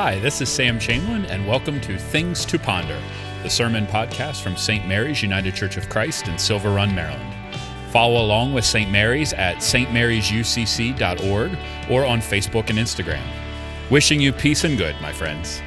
Hi, 0.00 0.14
this 0.20 0.40
is 0.40 0.48
Sam 0.48 0.78
Chamberlain, 0.78 1.24
and 1.24 1.44
welcome 1.44 1.80
to 1.80 1.98
Things 1.98 2.44
to 2.44 2.56
Ponder, 2.56 3.02
the 3.42 3.50
sermon 3.50 3.84
podcast 3.84 4.42
from 4.42 4.56
St. 4.56 4.86
Mary's 4.86 5.24
United 5.24 5.56
Church 5.56 5.76
of 5.76 5.88
Christ 5.88 6.28
in 6.28 6.38
Silver 6.38 6.70
Run, 6.70 6.94
Maryland. 6.94 7.34
Follow 7.90 8.24
along 8.24 8.54
with 8.54 8.64
St. 8.64 8.88
Mary's 8.92 9.32
at 9.32 9.56
stmarysucc.org 9.56 11.58
or 11.90 12.06
on 12.06 12.20
Facebook 12.20 12.70
and 12.70 12.78
Instagram. 12.78 13.24
Wishing 13.90 14.20
you 14.20 14.32
peace 14.32 14.62
and 14.62 14.78
good, 14.78 14.94
my 15.02 15.12
friends. 15.12 15.60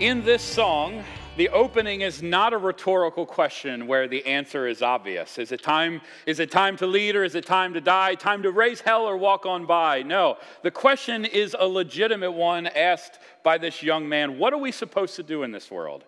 In 0.00 0.22
this 0.22 0.42
song, 0.42 1.02
the 1.36 1.48
opening 1.48 2.02
is 2.02 2.22
not 2.22 2.52
a 2.52 2.58
rhetorical 2.58 3.26
question 3.26 3.86
where 3.86 4.06
the 4.06 4.24
answer 4.24 4.68
is 4.68 4.82
obvious. 4.82 5.38
Is 5.38 5.50
it 5.50 5.62
time, 5.62 6.00
is 6.26 6.38
it 6.38 6.50
time 6.50 6.76
to 6.76 6.86
lead 6.86 7.16
or 7.16 7.24
is 7.24 7.34
it 7.34 7.44
time 7.44 7.74
to 7.74 7.80
die? 7.80 8.14
Time 8.14 8.42
to 8.44 8.52
raise 8.52 8.80
hell 8.80 9.04
or 9.04 9.16
walk 9.16 9.44
on 9.44 9.66
by? 9.66 10.02
No. 10.02 10.38
The 10.62 10.70
question 10.70 11.24
is 11.24 11.56
a 11.58 11.66
legitimate 11.66 12.32
one 12.32 12.68
asked 12.68 13.18
by 13.42 13.58
this 13.58 13.82
young 13.82 14.08
man. 14.08 14.38
What 14.38 14.52
are 14.52 14.58
we 14.58 14.70
supposed 14.70 15.16
to 15.16 15.24
do 15.24 15.42
in 15.42 15.50
this 15.50 15.70
world? 15.70 16.04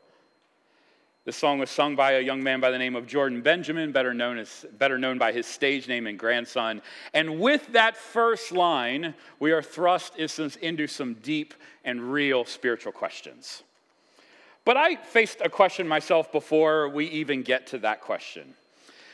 This 1.24 1.36
song 1.36 1.58
was 1.58 1.70
sung 1.70 1.96
by 1.96 2.12
a 2.12 2.20
young 2.20 2.40
man 2.40 2.60
by 2.60 2.70
the 2.70 2.78
name 2.78 2.94
of 2.94 3.08
Jordan 3.08 3.42
Benjamin, 3.42 3.90
better 3.90 4.14
known, 4.14 4.38
as, 4.38 4.64
better 4.78 4.96
known 4.96 5.18
by 5.18 5.32
his 5.32 5.44
stage 5.44 5.88
name 5.88 6.06
and 6.06 6.16
grandson. 6.16 6.80
And 7.14 7.40
with 7.40 7.72
that 7.72 7.96
first 7.96 8.52
line, 8.52 9.12
we 9.40 9.50
are 9.50 9.60
thrust 9.60 10.14
into 10.16 10.86
some 10.86 11.14
deep 11.14 11.54
and 11.84 12.12
real 12.12 12.44
spiritual 12.44 12.92
questions. 12.92 13.64
But 14.66 14.76
I 14.76 14.96
faced 14.96 15.42
a 15.44 15.48
question 15.48 15.86
myself 15.86 16.32
before 16.32 16.88
we 16.88 17.06
even 17.06 17.44
get 17.44 17.68
to 17.68 17.78
that 17.78 18.00
question. 18.00 18.54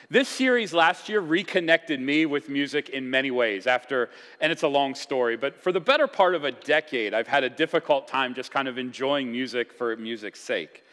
This 0.09 0.27
series 0.27 0.73
last 0.73 1.11
year 1.11 1.21
reconnected 1.21 2.01
me 2.01 2.25
with 2.25 2.49
music 2.49 2.89
in 2.89 3.11
many 3.11 3.31
ways 3.31 3.67
after, 3.67 4.09
and 4.41 4.51
it's 4.51 4.63
a 4.63 4.69
long 4.69 4.95
story, 4.95 5.37
but 5.37 5.63
for 5.63 5.71
the 5.71 5.81
better 5.81 6.07
part 6.07 6.35
of 6.35 6.45
a 6.45 6.53
decade, 6.53 7.13
I've 7.13 7.29
had 7.29 7.45
a 7.45 7.51
difficult 7.51 8.09
time 8.09 8.35
just 8.35 8.51
kind 8.51 8.67
of 8.67 8.79
enjoying 8.79 9.31
music 9.31 9.75
for 9.75 9.95
music's 9.95 10.41
sake. 10.41 10.85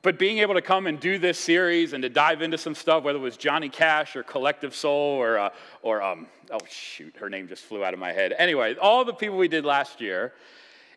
But 0.00 0.18
being 0.18 0.38
able 0.38 0.54
to 0.54 0.62
come 0.62 0.86
and 0.86 0.98
do 0.98 1.18
this 1.18 1.38
series 1.38 1.92
and 1.92 2.02
to 2.04 2.08
dive 2.08 2.40
into 2.40 2.56
some 2.56 2.74
stuff, 2.74 3.04
whether 3.04 3.18
it 3.18 3.22
was 3.22 3.36
Johnny 3.36 3.68
Cash 3.68 4.16
or 4.16 4.22
Collective 4.22 4.74
Soul 4.74 5.18
or, 5.18 5.38
uh, 5.38 5.50
or 5.82 6.02
um, 6.02 6.26
oh 6.50 6.58
shoot, 6.70 7.14
her 7.18 7.28
name 7.28 7.48
just 7.48 7.64
flew 7.64 7.84
out 7.84 7.92
of 7.92 8.00
my 8.00 8.12
head. 8.12 8.34
Anyway, 8.38 8.76
all 8.80 9.04
the 9.04 9.12
people 9.12 9.36
we 9.36 9.48
did 9.48 9.66
last 9.66 10.00
year, 10.00 10.32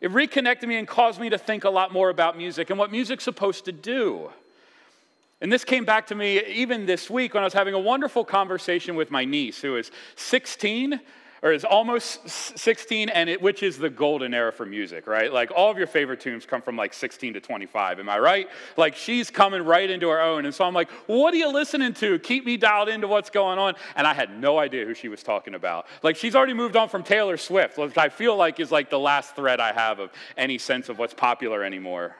it 0.00 0.10
reconnected 0.10 0.68
me 0.68 0.76
and 0.76 0.88
caused 0.88 1.20
me 1.20 1.30
to 1.30 1.38
think 1.38 1.64
a 1.64 1.70
lot 1.70 1.92
more 1.92 2.10
about 2.10 2.36
music 2.36 2.70
and 2.70 2.78
what 2.78 2.90
music's 2.90 3.24
supposed 3.24 3.64
to 3.66 3.72
do. 3.72 4.30
And 5.40 5.50
this 5.52 5.64
came 5.64 5.84
back 5.84 6.06
to 6.08 6.14
me 6.14 6.42
even 6.44 6.86
this 6.86 7.08
week 7.08 7.34
when 7.34 7.42
I 7.42 7.46
was 7.46 7.54
having 7.54 7.74
a 7.74 7.78
wonderful 7.78 8.24
conversation 8.24 8.94
with 8.94 9.10
my 9.10 9.24
niece, 9.24 9.60
who 9.62 9.76
is 9.76 9.90
16 10.16 11.00
or 11.42 11.52
is 11.52 11.64
almost 11.64 12.28
16, 12.28 13.08
and 13.08 13.30
it, 13.30 13.40
which 13.40 13.62
is 13.62 13.78
the 13.78 13.90
golden 13.90 14.34
era 14.34 14.52
for 14.52 14.66
music, 14.66 15.06
right? 15.06 15.32
Like 15.32 15.50
all 15.54 15.70
of 15.70 15.78
your 15.78 15.86
favorite 15.86 16.20
tunes 16.20 16.44
come 16.44 16.60
from 16.60 16.76
like 16.76 16.92
16 16.92 17.34
to 17.34 17.40
25. 17.40 18.00
Am 18.00 18.08
I 18.08 18.18
right? 18.18 18.48
Like 18.76 18.94
she's 18.94 19.30
coming 19.30 19.62
right 19.62 19.88
into 19.88 20.08
her 20.08 20.20
own. 20.20 20.44
And 20.44 20.54
so 20.54 20.64
I'm 20.64 20.74
like, 20.74 20.90
what 21.06 21.32
are 21.32 21.38
you 21.38 21.52
listening 21.52 21.94
to? 21.94 22.18
Keep 22.18 22.44
me 22.44 22.56
dialed 22.56 22.88
into 22.88 23.08
what's 23.08 23.30
going 23.30 23.58
on. 23.58 23.74
And 23.96 24.06
I 24.06 24.14
had 24.14 24.38
no 24.38 24.58
idea 24.58 24.84
who 24.84 24.94
she 24.94 25.08
was 25.08 25.22
talking 25.22 25.54
about. 25.54 25.86
Like 26.02 26.16
she's 26.16 26.36
already 26.36 26.54
moved 26.54 26.76
on 26.76 26.88
from 26.88 27.02
Taylor 27.02 27.36
Swift, 27.36 27.78
which 27.78 27.96
I 27.96 28.08
feel 28.08 28.36
like 28.36 28.60
is 28.60 28.70
like 28.70 28.90
the 28.90 28.98
last 28.98 29.34
thread 29.34 29.60
I 29.60 29.72
have 29.72 29.98
of 29.98 30.10
any 30.36 30.58
sense 30.58 30.88
of 30.88 30.98
what's 30.98 31.14
popular 31.14 31.64
anymore. 31.64 32.16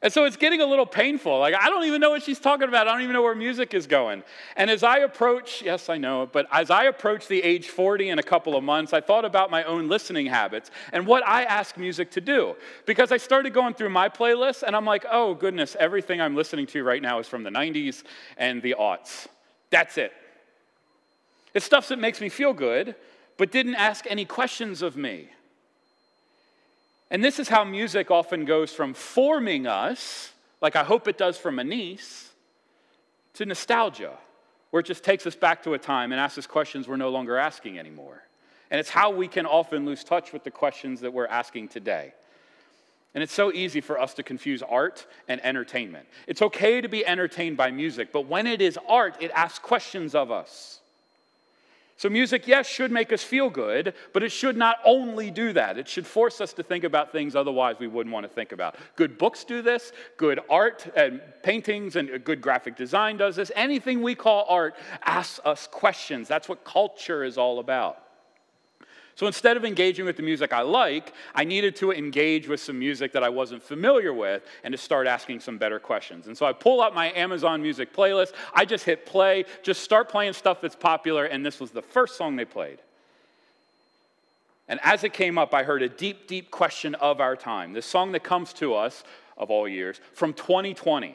And 0.00 0.12
so 0.12 0.24
it's 0.24 0.36
getting 0.36 0.60
a 0.60 0.66
little 0.66 0.86
painful. 0.86 1.40
Like, 1.40 1.54
I 1.54 1.68
don't 1.68 1.84
even 1.84 2.00
know 2.00 2.10
what 2.10 2.22
she's 2.22 2.38
talking 2.38 2.68
about. 2.68 2.86
I 2.86 2.92
don't 2.92 3.02
even 3.02 3.14
know 3.14 3.22
where 3.22 3.34
music 3.34 3.74
is 3.74 3.88
going. 3.88 4.22
And 4.56 4.70
as 4.70 4.84
I 4.84 4.98
approach, 4.98 5.60
yes, 5.60 5.88
I 5.88 5.96
know, 5.96 6.28
but 6.30 6.46
as 6.52 6.70
I 6.70 6.84
approach 6.84 7.26
the 7.26 7.42
age 7.42 7.68
40 7.68 8.10
in 8.10 8.18
a 8.20 8.22
couple 8.22 8.56
of 8.56 8.62
months, 8.62 8.92
I 8.92 9.00
thought 9.00 9.24
about 9.24 9.50
my 9.50 9.64
own 9.64 9.88
listening 9.88 10.26
habits 10.26 10.70
and 10.92 11.04
what 11.04 11.26
I 11.26 11.42
ask 11.44 11.76
music 11.76 12.12
to 12.12 12.20
do. 12.20 12.54
Because 12.86 13.10
I 13.10 13.16
started 13.16 13.52
going 13.52 13.74
through 13.74 13.90
my 13.90 14.08
playlist 14.08 14.62
and 14.62 14.76
I'm 14.76 14.84
like, 14.84 15.04
oh, 15.10 15.34
goodness, 15.34 15.76
everything 15.80 16.20
I'm 16.20 16.36
listening 16.36 16.66
to 16.68 16.84
right 16.84 17.02
now 17.02 17.18
is 17.18 17.26
from 17.26 17.42
the 17.42 17.50
90s 17.50 18.04
and 18.36 18.62
the 18.62 18.76
aughts. 18.78 19.26
That's 19.70 19.98
it. 19.98 20.12
It's 21.54 21.66
stuff 21.66 21.88
that 21.88 21.98
makes 21.98 22.20
me 22.20 22.28
feel 22.28 22.52
good, 22.52 22.94
but 23.36 23.50
didn't 23.50 23.74
ask 23.74 24.04
any 24.08 24.24
questions 24.24 24.80
of 24.80 24.96
me. 24.96 25.30
And 27.10 27.24
this 27.24 27.38
is 27.38 27.48
how 27.48 27.64
music 27.64 28.10
often 28.10 28.44
goes 28.44 28.72
from 28.72 28.94
forming 28.94 29.66
us, 29.66 30.32
like 30.60 30.76
I 30.76 30.84
hope 30.84 31.08
it 31.08 31.16
does 31.16 31.38
for 31.38 31.50
my 31.50 31.62
to 33.34 33.46
nostalgia, 33.46 34.12
where 34.70 34.80
it 34.80 34.86
just 34.86 35.04
takes 35.04 35.26
us 35.26 35.34
back 35.34 35.62
to 35.62 35.74
a 35.74 35.78
time 35.78 36.12
and 36.12 36.20
asks 36.20 36.38
us 36.38 36.46
questions 36.46 36.86
we're 36.86 36.96
no 36.96 37.08
longer 37.08 37.36
asking 37.36 37.78
anymore. 37.78 38.22
And 38.70 38.78
it's 38.78 38.90
how 38.90 39.10
we 39.10 39.28
can 39.28 39.46
often 39.46 39.86
lose 39.86 40.04
touch 40.04 40.32
with 40.32 40.44
the 40.44 40.50
questions 40.50 41.00
that 41.00 41.12
we're 41.12 41.26
asking 41.26 41.68
today. 41.68 42.12
And 43.14 43.22
it's 43.22 43.32
so 43.32 43.52
easy 43.52 43.80
for 43.80 43.98
us 43.98 44.12
to 44.14 44.22
confuse 44.22 44.62
art 44.62 45.06
and 45.28 45.42
entertainment. 45.44 46.06
It's 46.26 46.42
okay 46.42 46.80
to 46.82 46.88
be 46.88 47.06
entertained 47.06 47.56
by 47.56 47.70
music, 47.70 48.12
but 48.12 48.26
when 48.26 48.46
it 48.46 48.60
is 48.60 48.78
art, 48.86 49.16
it 49.20 49.30
asks 49.34 49.58
questions 49.58 50.14
of 50.14 50.30
us. 50.30 50.80
So, 51.98 52.08
music, 52.08 52.46
yes, 52.46 52.68
should 52.68 52.92
make 52.92 53.12
us 53.12 53.24
feel 53.24 53.50
good, 53.50 53.92
but 54.12 54.22
it 54.22 54.30
should 54.30 54.56
not 54.56 54.76
only 54.84 55.32
do 55.32 55.52
that. 55.54 55.78
It 55.78 55.88
should 55.88 56.06
force 56.06 56.40
us 56.40 56.52
to 56.52 56.62
think 56.62 56.84
about 56.84 57.10
things 57.10 57.34
otherwise 57.34 57.74
we 57.80 57.88
wouldn't 57.88 58.12
want 58.12 58.22
to 58.22 58.32
think 58.32 58.52
about. 58.52 58.76
Good 58.94 59.18
books 59.18 59.42
do 59.42 59.62
this, 59.62 59.90
good 60.16 60.38
art 60.48 60.86
and 60.94 61.20
paintings 61.42 61.96
and 61.96 62.24
good 62.24 62.40
graphic 62.40 62.76
design 62.76 63.16
does 63.16 63.34
this. 63.34 63.50
Anything 63.56 64.00
we 64.00 64.14
call 64.14 64.46
art 64.48 64.76
asks 65.02 65.40
us 65.44 65.66
questions. 65.66 66.28
That's 66.28 66.48
what 66.48 66.64
culture 66.64 67.24
is 67.24 67.36
all 67.36 67.58
about. 67.58 68.07
So 69.18 69.26
instead 69.26 69.56
of 69.56 69.64
engaging 69.64 70.04
with 70.04 70.16
the 70.16 70.22
music 70.22 70.52
I 70.52 70.60
like, 70.60 71.12
I 71.34 71.42
needed 71.42 71.74
to 71.76 71.90
engage 71.90 72.46
with 72.46 72.60
some 72.60 72.78
music 72.78 73.10
that 73.14 73.24
I 73.24 73.28
wasn't 73.28 73.64
familiar 73.64 74.14
with 74.14 74.44
and 74.62 74.70
to 74.70 74.78
start 74.78 75.08
asking 75.08 75.40
some 75.40 75.58
better 75.58 75.80
questions. 75.80 76.28
And 76.28 76.38
so 76.38 76.46
I 76.46 76.52
pull 76.52 76.80
up 76.80 76.94
my 76.94 77.10
Amazon 77.10 77.60
Music 77.60 77.92
playlist. 77.92 78.30
I 78.54 78.64
just 78.64 78.84
hit 78.84 79.06
play, 79.06 79.44
just 79.64 79.82
start 79.82 80.08
playing 80.08 80.34
stuff 80.34 80.60
that's 80.60 80.76
popular, 80.76 81.24
and 81.24 81.44
this 81.44 81.58
was 81.58 81.72
the 81.72 81.82
first 81.82 82.16
song 82.16 82.36
they 82.36 82.44
played. 82.44 82.78
And 84.68 84.78
as 84.84 85.02
it 85.02 85.12
came 85.12 85.36
up, 85.36 85.52
I 85.52 85.64
heard 85.64 85.82
a 85.82 85.88
deep, 85.88 86.28
deep 86.28 86.52
question 86.52 86.94
of 86.94 87.20
our 87.20 87.34
time. 87.34 87.72
This 87.72 87.86
song 87.86 88.12
that 88.12 88.22
comes 88.22 88.52
to 88.52 88.76
us 88.76 89.02
of 89.36 89.50
all 89.50 89.66
years 89.66 90.00
from 90.12 90.32
2020. 90.32 91.08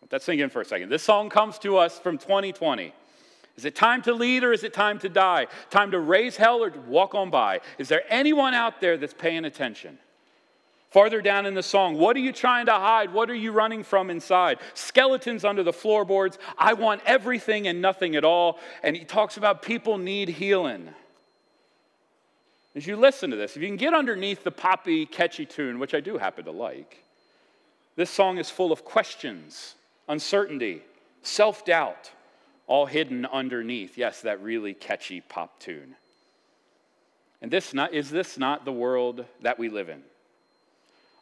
Let 0.00 0.10
that 0.10 0.22
sink 0.22 0.40
in 0.40 0.50
for 0.50 0.60
a 0.60 0.64
second. 0.64 0.88
This 0.88 1.04
song 1.04 1.30
comes 1.30 1.60
to 1.60 1.76
us 1.76 2.00
from 2.00 2.18
2020. 2.18 2.92
Is 3.56 3.64
it 3.64 3.74
time 3.74 4.02
to 4.02 4.14
lead 4.14 4.44
or 4.44 4.52
is 4.52 4.64
it 4.64 4.72
time 4.72 4.98
to 5.00 5.08
die? 5.08 5.46
Time 5.70 5.90
to 5.90 6.00
raise 6.00 6.36
hell 6.36 6.64
or 6.64 6.72
walk 6.86 7.14
on 7.14 7.30
by? 7.30 7.60
Is 7.78 7.88
there 7.88 8.02
anyone 8.08 8.54
out 8.54 8.80
there 8.80 8.96
that's 8.96 9.14
paying 9.14 9.44
attention? 9.44 9.98
Farther 10.90 11.22
down 11.22 11.46
in 11.46 11.54
the 11.54 11.62
song, 11.62 11.96
what 11.96 12.16
are 12.16 12.20
you 12.20 12.32
trying 12.32 12.66
to 12.66 12.72
hide? 12.72 13.12
What 13.12 13.30
are 13.30 13.34
you 13.34 13.52
running 13.52 13.82
from 13.82 14.10
inside? 14.10 14.58
Skeletons 14.74 15.44
under 15.44 15.62
the 15.62 15.72
floorboards. 15.72 16.38
I 16.58 16.74
want 16.74 17.00
everything 17.06 17.66
and 17.66 17.80
nothing 17.80 18.14
at 18.14 18.24
all. 18.24 18.58
And 18.82 18.94
he 18.94 19.04
talks 19.04 19.38
about 19.38 19.62
people 19.62 19.96
need 19.96 20.28
healing. 20.28 20.90
As 22.74 22.86
you 22.86 22.96
listen 22.96 23.30
to 23.30 23.36
this, 23.36 23.56
if 23.56 23.62
you 23.62 23.68
can 23.68 23.76
get 23.76 23.94
underneath 23.94 24.44
the 24.44 24.50
poppy, 24.50 25.04
catchy 25.06 25.46
tune, 25.46 25.78
which 25.78 25.94
I 25.94 26.00
do 26.00 26.18
happen 26.18 26.44
to 26.46 26.50
like, 26.50 27.02
this 27.96 28.10
song 28.10 28.38
is 28.38 28.48
full 28.48 28.72
of 28.72 28.84
questions, 28.84 29.74
uncertainty, 30.08 30.82
self 31.22 31.64
doubt 31.64 32.10
all 32.66 32.86
hidden 32.86 33.26
underneath, 33.26 33.98
yes, 33.98 34.22
that 34.22 34.42
really 34.42 34.74
catchy 34.74 35.20
pop 35.20 35.58
tune. 35.60 35.96
And 37.40 37.50
this 37.50 37.74
not, 37.74 37.92
is 37.92 38.08
this 38.08 38.38
not 38.38 38.64
the 38.64 38.72
world 38.72 39.24
that 39.40 39.58
we 39.58 39.68
live 39.68 39.88
in? 39.88 40.02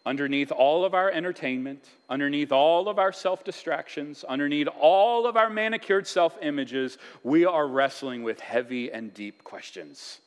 Underneath 0.04 0.50
all 0.50 0.84
of 0.84 0.94
our 0.94 1.10
entertainment, 1.10 1.84
underneath 2.08 2.52
all 2.52 2.88
of 2.88 2.98
our 2.98 3.12
self 3.12 3.44
distractions, 3.44 4.24
underneath 4.24 4.68
all 4.78 5.26
of 5.26 5.36
our 5.36 5.50
manicured 5.50 6.06
self 6.06 6.38
images, 6.42 6.98
we 7.22 7.44
are 7.44 7.66
wrestling 7.66 8.22
with 8.22 8.40
heavy 8.40 8.90
and 8.90 9.12
deep 9.12 9.44
questions. 9.44 10.20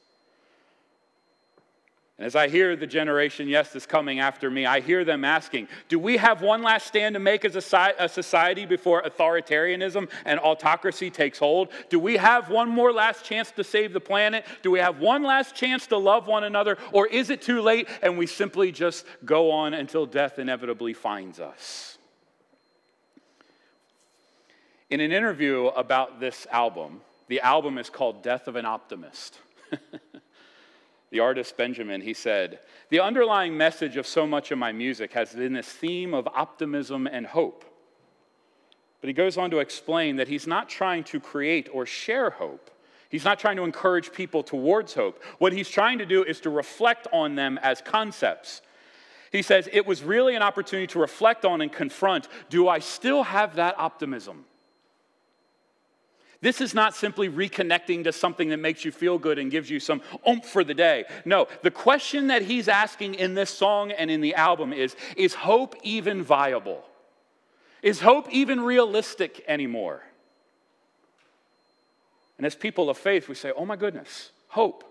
And 2.20 2.28
as 2.28 2.36
I 2.36 2.48
hear 2.48 2.76
the 2.76 2.86
generation, 2.86 3.48
yes, 3.48 3.74
that's 3.74 3.88
coming 3.88 4.20
after 4.20 4.52
me, 4.52 4.68
I 4.68 4.82
hear 4.82 5.04
them 5.04 5.26
asking, 5.26 5.68
do 5.90 5.98
we 5.98 6.18
have 6.18 6.44
one 6.44 6.62
last 6.62 6.86
stand 6.86 7.16
to 7.16 7.20
make 7.20 7.44
as 7.44 7.56
a 7.56 8.08
society 8.08 8.68
before 8.68 9.02
authoritarianism 9.02 10.08
and 10.24 10.40
autocracy 10.40 11.10
takes 11.10 11.40
hold? 11.40 11.70
Do 11.90 11.98
we 11.98 12.18
have 12.18 12.50
one 12.50 12.70
more 12.70 12.94
last 12.94 13.26
chance 13.26 13.50
to 13.52 13.64
save 13.64 13.94
the 13.94 14.00
planet? 14.00 14.46
Do 14.62 14.70
we 14.70 14.78
have 14.78 15.00
one 15.00 15.24
last 15.24 15.56
chance 15.56 15.88
to 15.88 15.98
love 15.98 16.28
one 16.28 16.44
another? 16.44 16.78
Or 16.92 17.08
is 17.08 17.32
it 17.32 17.42
too 17.42 17.62
late 17.62 17.88
and 18.04 18.16
we 18.16 18.28
simply 18.28 18.72
just 18.72 19.06
go 19.26 19.50
on 19.50 19.74
until 19.74 20.06
death 20.06 20.38
inevitably 20.38 20.94
finds 20.94 21.40
us? 21.40 21.98
In 24.92 25.00
an 25.00 25.12
interview 25.12 25.66
about 25.70 26.20
this 26.20 26.46
album, 26.52 27.02
the 27.28 27.42
album 27.42 27.80
is 27.80 27.90
called 27.90 28.22
Death 28.22 28.48
of 28.48 28.56
an 28.56 28.68
Optimist. 28.68 29.40
the 31.14 31.20
artist 31.20 31.56
Benjamin, 31.56 32.02
he 32.02 32.16
said, 32.16 32.60
The 32.90 33.00
underlying 33.00 33.56
message 33.56 33.98
of 33.98 34.08
so 34.08 34.26
much 34.26 34.50
of 34.50 34.58
my 34.58 34.72
music 34.72 35.14
has 35.14 35.34
been 35.34 35.54
this 35.54 35.68
theme 35.68 36.12
of 36.12 36.28
optimism 36.28 37.06
and 37.06 37.28
hope. 37.28 37.64
But 39.00 39.10
he 39.10 39.14
goes 39.14 39.38
on 39.38 39.52
to 39.52 39.60
explain 39.60 40.16
that 40.16 40.28
he's 40.28 40.48
not 40.48 40.70
trying 40.70 41.04
to 41.06 41.20
create 41.20 41.70
or 41.72 41.86
share 41.86 42.32
hope, 42.32 42.72
He's 43.10 43.26
not 43.26 43.38
trying 43.38 43.58
to 43.58 43.64
encourage 43.64 44.12
people 44.12 44.42
towards 44.42 44.96
hope. 44.96 45.22
What 45.38 45.54
he's 45.54 45.70
trying 45.70 46.00
to 46.00 46.06
do 46.08 46.24
is 46.24 46.40
to 46.40 46.50
reflect 46.50 47.08
on 47.14 47.36
them 47.36 47.60
as 47.62 47.80
concepts. 47.80 48.64
He 49.32 49.44
says, 49.44 49.70
It 49.72 49.86
was 49.86 50.02
really 50.02 50.36
an 50.36 50.42
opportunity 50.42 50.88
to 50.88 51.00
reflect 51.00 51.46
on 51.46 51.62
and 51.62 51.72
confront 51.72 52.28
do 52.50 52.68
I 52.68 52.80
still 52.80 53.22
have 53.22 53.58
that 53.58 53.78
optimism? 53.78 54.46
This 56.44 56.60
is 56.60 56.74
not 56.74 56.94
simply 56.94 57.30
reconnecting 57.30 58.04
to 58.04 58.12
something 58.12 58.50
that 58.50 58.58
makes 58.58 58.84
you 58.84 58.92
feel 58.92 59.18
good 59.18 59.40
and 59.40 59.50
gives 59.50 59.70
you 59.70 59.80
some 59.80 60.02
oomph 60.28 60.46
for 60.46 60.66
the 60.66 60.74
day. 60.74 61.06
No, 61.24 61.48
the 61.62 61.72
question 61.72 62.28
that 62.28 62.42
he's 62.42 62.68
asking 62.68 63.16
in 63.16 63.34
this 63.34 63.50
song 63.50 63.94
and 63.94 64.12
in 64.12 64.20
the 64.20 64.36
album 64.36 64.74
is 64.74 64.98
Is 65.16 65.34
hope 65.34 65.74
even 65.84 66.22
viable? 66.22 66.84
Is 67.82 68.02
hope 68.02 68.28
even 68.30 68.60
realistic 68.60 69.42
anymore? 69.48 70.04
And 72.38 72.46
as 72.46 72.56
people 72.56 72.90
of 72.90 72.98
faith, 72.98 73.30
we 73.30 73.36
say, 73.36 73.54
oh 73.56 73.66
my 73.66 73.78
goodness, 73.78 74.32
hope. 74.50 74.84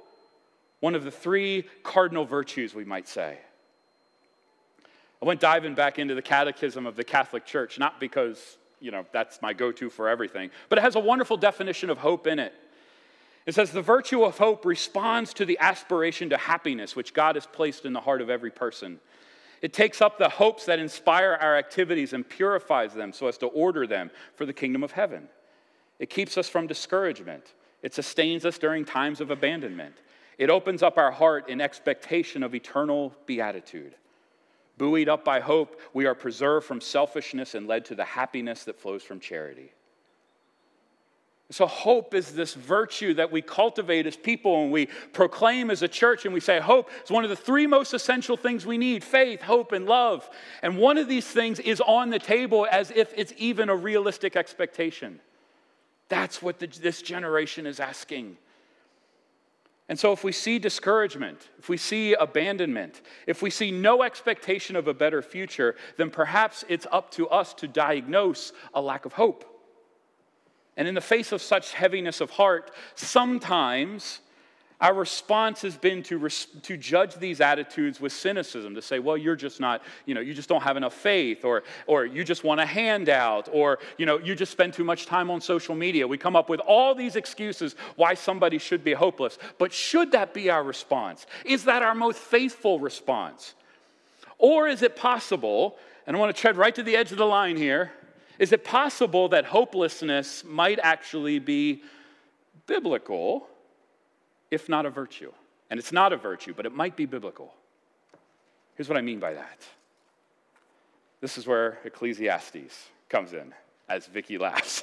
One 0.81 0.95
of 0.95 1.05
the 1.05 1.11
three 1.11 1.67
cardinal 1.83 2.25
virtues, 2.25 2.75
we 2.75 2.87
might 2.87 3.09
say. 3.09 3.37
I 5.21 5.27
went 5.27 5.41
diving 5.41 5.75
back 5.75 5.99
into 5.99 6.15
the 6.15 6.23
catechism 6.23 6.87
of 6.87 6.97
the 6.97 7.05
Catholic 7.05 7.45
Church, 7.45 7.79
not 7.79 8.01
because, 8.01 8.57
you 8.82 8.90
know, 8.90 9.06
that's 9.12 9.40
my 9.40 9.52
go 9.52 9.73
to 9.73 9.88
for 9.88 10.08
everything, 10.08 10.50
but 10.69 10.79
it 10.79 10.82
has 10.82 10.96
a 10.96 11.00
wonderful 11.00 11.37
definition 11.37 11.88
of 11.88 11.99
hope 11.99 12.26
in 12.26 12.38
it. 12.38 12.52
It 13.46 13.55
says, 13.55 13.70
the 13.70 13.82
virtue 13.82 14.23
of 14.23 14.38
hope 14.38 14.64
responds 14.64 15.32
to 15.34 15.44
the 15.44 15.58
aspiration 15.58 16.31
to 16.31 16.37
happiness 16.37 16.94
which 16.94 17.14
God 17.14 17.37
has 17.37 17.46
placed 17.46 17.84
in 17.84 17.93
the 17.93 18.00
heart 18.00 18.20
of 18.20 18.31
every 18.31 18.50
person. 18.50 19.00
It 19.62 19.73
takes 19.73 20.00
up 20.00 20.19
the 20.19 20.29
hopes 20.29 20.67
that 20.67 20.79
inspire 20.79 21.38
our 21.40 21.56
activities 21.56 22.12
and 22.12 22.29
purifies 22.29 22.94
them 22.94 23.12
so 23.12 23.29
as 23.29 23.38
to 23.38 23.46
order 23.46 23.87
them 23.87 24.11
for 24.34 24.44
the 24.44 24.52
kingdom 24.52 24.82
of 24.82 24.93
heaven. 24.93 25.29
It 25.99 26.11
keeps 26.11 26.37
us 26.37 26.49
from 26.49 26.67
discouragement. 26.67 27.55
It 27.82 27.94
sustains 27.94 28.44
us 28.44 28.58
during 28.58 28.84
times 28.84 29.20
of 29.20 29.31
abandonment. 29.31 29.94
It 30.38 30.50
opens 30.50 30.82
up 30.82 30.99
our 30.99 31.12
heart 31.12 31.49
in 31.49 31.61
expectation 31.61 32.43
of 32.43 32.55
eternal 32.55 33.14
beatitude. 33.26 33.94
Buoyed 34.82 35.08
up 35.08 35.25
by 35.25 35.38
hope, 35.38 35.81
we 35.94 36.06
are 36.06 36.14
preserved 36.17 36.67
from 36.67 36.81
selfishness 36.81 37.55
and 37.55 37.69
led 37.69 37.84
to 37.84 37.94
the 37.94 38.02
happiness 38.02 38.64
that 38.64 38.81
flows 38.81 39.05
from 39.05 39.20
charity. 39.20 39.70
So, 41.50 41.69
hope 41.69 42.14
is 42.14 42.34
this 42.34 42.55
virtue 42.55 43.14
that 43.14 43.31
we 43.31 43.43
cultivate 43.43 44.08
as 44.08 44.17
people 44.17 44.64
and 44.64 44.73
we 44.73 44.87
proclaim 45.12 45.70
as 45.70 45.82
a 45.82 45.88
church, 45.88 46.25
and 46.25 46.34
we 46.34 46.40
say 46.40 46.58
hope 46.58 46.90
is 47.05 47.12
one 47.12 47.23
of 47.23 47.31
the 47.31 47.37
three 47.37 47.69
most 47.69 47.94
essential 47.94 48.37
things 48.37 48.67
we 48.67 48.76
need 48.76 49.05
faith, 49.05 49.40
hope, 49.40 49.70
and 49.70 49.87
love. 49.87 50.29
And 50.62 50.76
one 50.76 50.99
of 50.99 51.06
these 51.06 51.29
things 51.29 51.61
is 51.61 51.81
on 51.81 52.11
the 52.11 52.19
table 52.19 52.67
as 52.69 52.90
if 52.90 53.12
it's 53.17 53.32
even 53.37 53.69
a 53.69 53.76
realistic 53.76 54.34
expectation. 54.34 55.20
That's 56.08 56.43
what 56.43 56.58
the, 56.58 56.67
this 56.67 57.02
generation 57.02 57.69
is 57.69 57.79
asking. 57.79 58.37
And 59.88 59.99
so, 59.99 60.12
if 60.12 60.25
we 60.25 60.32
see 60.32 60.58
discouragement, 60.58 61.50
if 61.58 61.69
we 61.69 61.76
see 61.76 62.14
abandonment, 62.14 63.02
if 63.26 63.43
we 63.43 63.50
see 63.50 63.70
no 63.70 64.02
expectation 64.02 64.76
of 64.76 64.88
a 64.88 64.94
better 64.94 65.23
future, 65.23 65.75
then 65.96 66.08
perhaps 66.08 66.64
it's 66.69 66.87
up 66.93 67.11
to 67.12 67.29
us 67.29 67.52
to 67.55 67.69
diagnose 67.69 68.52
a 68.75 68.81
lack 68.81 69.05
of 69.05 69.14
hope. 69.14 69.44
And 70.76 70.88
in 70.88 70.94
the 70.94 71.00
face 71.00 71.32
of 71.32 71.43
such 71.43 71.75
heaviness 71.75 72.20
of 72.20 72.31
heart, 72.31 72.70
sometimes 72.94 74.20
our 74.82 74.93
response 74.93 75.62
has 75.62 75.76
been 75.76 76.02
to, 76.02 76.19
res- 76.19 76.49
to 76.62 76.76
judge 76.76 77.14
these 77.14 77.40
attitudes 77.40 78.00
with 78.00 78.12
cynicism, 78.12 78.75
to 78.75 78.82
say, 78.82 78.99
well, 78.99 79.17
you're 79.17 79.37
just 79.37 79.61
not, 79.61 79.81
you 80.06 80.14
know, 80.14 80.20
you 80.20 80.34
just 80.34 80.49
don't 80.49 80.64
have 80.64 80.76
enough 80.76 80.93
faith, 80.93 81.44
or, 81.44 81.62
or 81.87 82.05
you 82.05 82.25
just 82.25 82.43
want 82.43 82.61
a 82.61 82.67
handout, 82.67 83.49
or, 83.52 83.79
you 83.96 84.06
know, 84.06 84.19
you 84.19 84.34
just 84.34 84.50
spend 84.50 84.75
too 84.75 84.82
much 84.82 85.06
time 85.06 85.31
on 85.31 85.40
social 85.40 85.76
media. 85.76 86.05
We 86.08 86.19
come 86.19 86.34
up 86.34 86.49
with 86.49 86.58
all 86.58 86.96
these 86.96 87.14
excuses 87.14 87.76
why 87.94 88.14
somebody 88.14 88.58
should 88.58 88.82
be 88.82 88.93
hopeless. 88.93 89.38
But 89.56 89.73
should 89.73 90.11
that 90.12 90.34
be 90.34 90.50
our 90.50 90.64
response? 90.64 91.26
Is 91.44 91.64
that 91.67 91.82
our 91.82 91.94
most 91.94 92.19
faithful 92.19 92.81
response? 92.81 93.55
Or 94.37 94.67
is 94.67 94.82
it 94.82 94.96
possible, 94.96 95.76
and 96.08 96.17
I 96.17 96.19
want 96.19 96.34
to 96.34 96.40
tread 96.40 96.56
right 96.56 96.75
to 96.75 96.82
the 96.82 96.96
edge 96.96 97.12
of 97.12 97.19
the 97.19 97.25
line 97.25 97.56
here, 97.56 97.93
is 98.40 98.50
it 98.50 98.64
possible 98.64 99.29
that 99.29 99.44
hopelessness 99.44 100.43
might 100.43 100.81
actually 100.82 101.38
be 101.38 101.84
biblical? 102.67 103.46
If 104.53 104.69
not 104.69 104.85
a 104.87 104.91
virtue. 104.91 105.33
And 105.71 105.81
it's 105.81 105.93
not 105.93 106.13
a 106.13 106.17
virtue, 106.17 106.53
but 106.55 106.67
it 106.67 106.75
might 106.75 106.95
be 106.95 107.07
biblical. 107.07 107.55
Here's 108.77 108.89
what 108.89 108.99
I 108.99 109.01
mean 109.01 109.19
by 109.19 109.33
that. 109.33 109.59
This 111.23 111.39
is 111.39 111.47
where 111.47 111.79
Ecclesiastes 111.85 112.89
comes 113.09 113.33
in, 113.33 113.55
as 113.89 114.07
Vicky 114.07 114.37
laughs. 114.37 114.83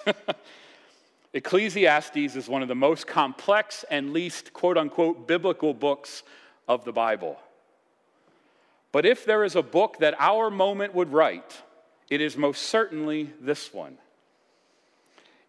Ecclesiastes 1.33 2.35
is 2.35 2.49
one 2.49 2.63
of 2.63 2.67
the 2.67 2.75
most 2.75 3.05
complex 3.05 3.85
and 3.91 4.11
least 4.11 4.51
quote 4.53 4.77
unquote 4.77 5.27
biblical 5.27 5.75
books 5.75 6.23
of 6.67 6.83
the 6.83 6.91
Bible. 6.91 7.37
But 8.91 9.05
if 9.05 9.25
there 9.25 9.43
is 9.43 9.55
a 9.55 9.61
book 9.61 9.99
that 9.99 10.15
our 10.17 10.49
moment 10.49 10.95
would 10.95 11.13
write, 11.13 11.61
it 12.09 12.21
is 12.21 12.35
most 12.35 12.63
certainly 12.63 13.31
this 13.39 13.71
one. 13.71 13.99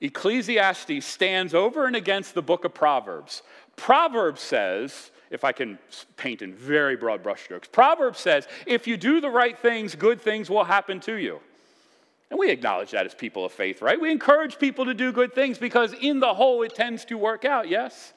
Ecclesiastes 0.02 1.04
stands 1.04 1.54
over 1.54 1.86
and 1.86 1.94
against 1.94 2.34
the 2.34 2.42
book 2.42 2.64
of 2.64 2.72
Proverbs. 2.72 3.42
Proverbs 3.80 4.42
says, 4.42 5.10
if 5.30 5.42
I 5.42 5.52
can 5.52 5.78
paint 6.18 6.42
in 6.42 6.52
very 6.52 6.96
broad 6.96 7.22
brushstrokes, 7.22 7.72
Proverbs 7.72 8.18
says, 8.18 8.46
if 8.66 8.86
you 8.86 8.98
do 8.98 9.22
the 9.22 9.30
right 9.30 9.58
things, 9.58 9.94
good 9.94 10.20
things 10.20 10.50
will 10.50 10.64
happen 10.64 11.00
to 11.00 11.14
you. 11.14 11.40
And 12.28 12.38
we 12.38 12.50
acknowledge 12.50 12.90
that 12.90 13.06
as 13.06 13.14
people 13.14 13.46
of 13.46 13.52
faith, 13.52 13.80
right? 13.80 13.98
We 13.98 14.12
encourage 14.12 14.58
people 14.58 14.84
to 14.84 14.92
do 14.92 15.12
good 15.12 15.34
things 15.34 15.56
because 15.56 15.94
in 15.94 16.20
the 16.20 16.34
whole 16.34 16.60
it 16.62 16.74
tends 16.74 17.06
to 17.06 17.16
work 17.16 17.46
out, 17.46 17.70
yes? 17.70 18.12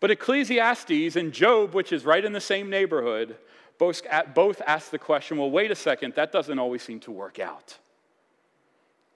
But 0.00 0.10
Ecclesiastes 0.10 1.14
and 1.14 1.30
Job, 1.30 1.74
which 1.74 1.92
is 1.92 2.06
right 2.06 2.24
in 2.24 2.32
the 2.32 2.40
same 2.40 2.70
neighborhood, 2.70 3.36
both, 3.76 4.00
both 4.34 4.62
ask 4.66 4.90
the 4.90 4.98
question 4.98 5.36
well, 5.36 5.50
wait 5.50 5.70
a 5.70 5.76
second, 5.76 6.14
that 6.14 6.32
doesn't 6.32 6.58
always 6.58 6.82
seem 6.82 7.00
to 7.00 7.12
work 7.12 7.38
out. 7.38 7.76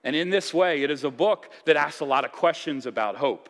And 0.04 0.14
in 0.14 0.28
this 0.28 0.52
way, 0.52 0.82
it 0.82 0.90
is 0.90 1.04
a 1.04 1.10
book 1.10 1.50
that 1.64 1.76
asks 1.76 2.00
a 2.00 2.04
lot 2.04 2.26
of 2.26 2.32
questions 2.32 2.84
about 2.84 3.16
hope 3.16 3.48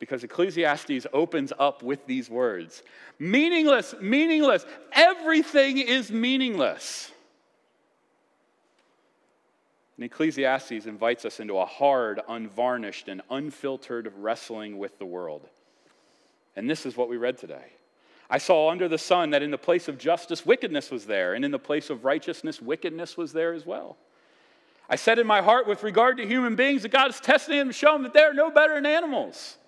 because 0.00 0.24
Ecclesiastes 0.24 1.06
opens 1.12 1.52
up 1.58 1.84
with 1.84 2.04
these 2.06 2.28
words 2.28 2.82
meaningless, 3.20 3.94
meaningless, 4.00 4.66
everything 4.92 5.78
is 5.78 6.10
meaningless. 6.10 7.12
And 9.96 10.06
Ecclesiastes 10.06 10.86
invites 10.86 11.26
us 11.26 11.38
into 11.38 11.58
a 11.58 11.66
hard, 11.66 12.20
unvarnished, 12.26 13.08
and 13.08 13.20
unfiltered 13.30 14.10
wrestling 14.16 14.78
with 14.78 14.98
the 14.98 15.04
world. 15.04 15.46
And 16.56 16.68
this 16.68 16.86
is 16.86 16.96
what 16.96 17.10
we 17.10 17.18
read 17.18 17.36
today. 17.36 17.66
I 18.30 18.38
saw 18.38 18.70
under 18.70 18.88
the 18.88 18.96
sun 18.96 19.30
that 19.30 19.42
in 19.42 19.50
the 19.50 19.58
place 19.58 19.88
of 19.88 19.98
justice, 19.98 20.46
wickedness 20.46 20.90
was 20.90 21.04
there, 21.04 21.34
and 21.34 21.44
in 21.44 21.50
the 21.50 21.58
place 21.58 21.90
of 21.90 22.06
righteousness, 22.06 22.62
wickedness 22.62 23.18
was 23.18 23.34
there 23.34 23.52
as 23.52 23.66
well. 23.66 23.98
I 24.88 24.96
said 24.96 25.18
in 25.18 25.26
my 25.26 25.42
heart, 25.42 25.68
with 25.68 25.82
regard 25.82 26.16
to 26.16 26.26
human 26.26 26.56
beings, 26.56 26.82
that 26.82 26.92
God 26.92 27.10
is 27.10 27.20
testing 27.20 27.58
them 27.58 27.66
to 27.66 27.72
show 27.74 27.92
them 27.92 28.04
that 28.04 28.14
they 28.14 28.22
are 28.22 28.32
no 28.32 28.50
better 28.50 28.76
than 28.76 28.86
animals. 28.86 29.58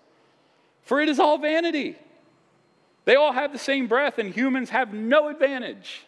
For 0.83 1.01
it 1.01 1.09
is 1.09 1.19
all 1.19 1.39
vanity. 1.39 1.97
They 3.05 3.17
all 3.17 3.33
have 3.33 3.53
the 3.53 3.59
same 3.59 3.87
breath, 3.87 4.19
and 4.19 4.33
humans 4.33 4.71
have 4.71 4.93
no 4.93 5.29
advantage. 5.29 6.03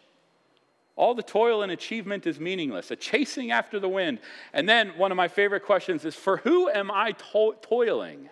All 0.97 1.15
the 1.15 1.23
toil 1.23 1.63
and 1.63 1.73
achievement 1.73 2.27
is 2.27 2.39
meaningless, 2.39 2.91
a 2.91 2.97
chasing 2.97 3.51
after 3.51 3.81
the 3.81 3.89
wind. 3.89 4.21
And 4.53 4.69
then 4.69 4.91
one 4.97 5.11
of 5.11 5.17
my 5.17 5.27
favorite 5.27 5.65
questions 5.65 6.05
is 6.05 6.15
For 6.15 6.37
who 6.39 6.69
am 6.69 6.91
I 6.91 7.13
to- 7.13 7.57
toiling? 7.63 8.29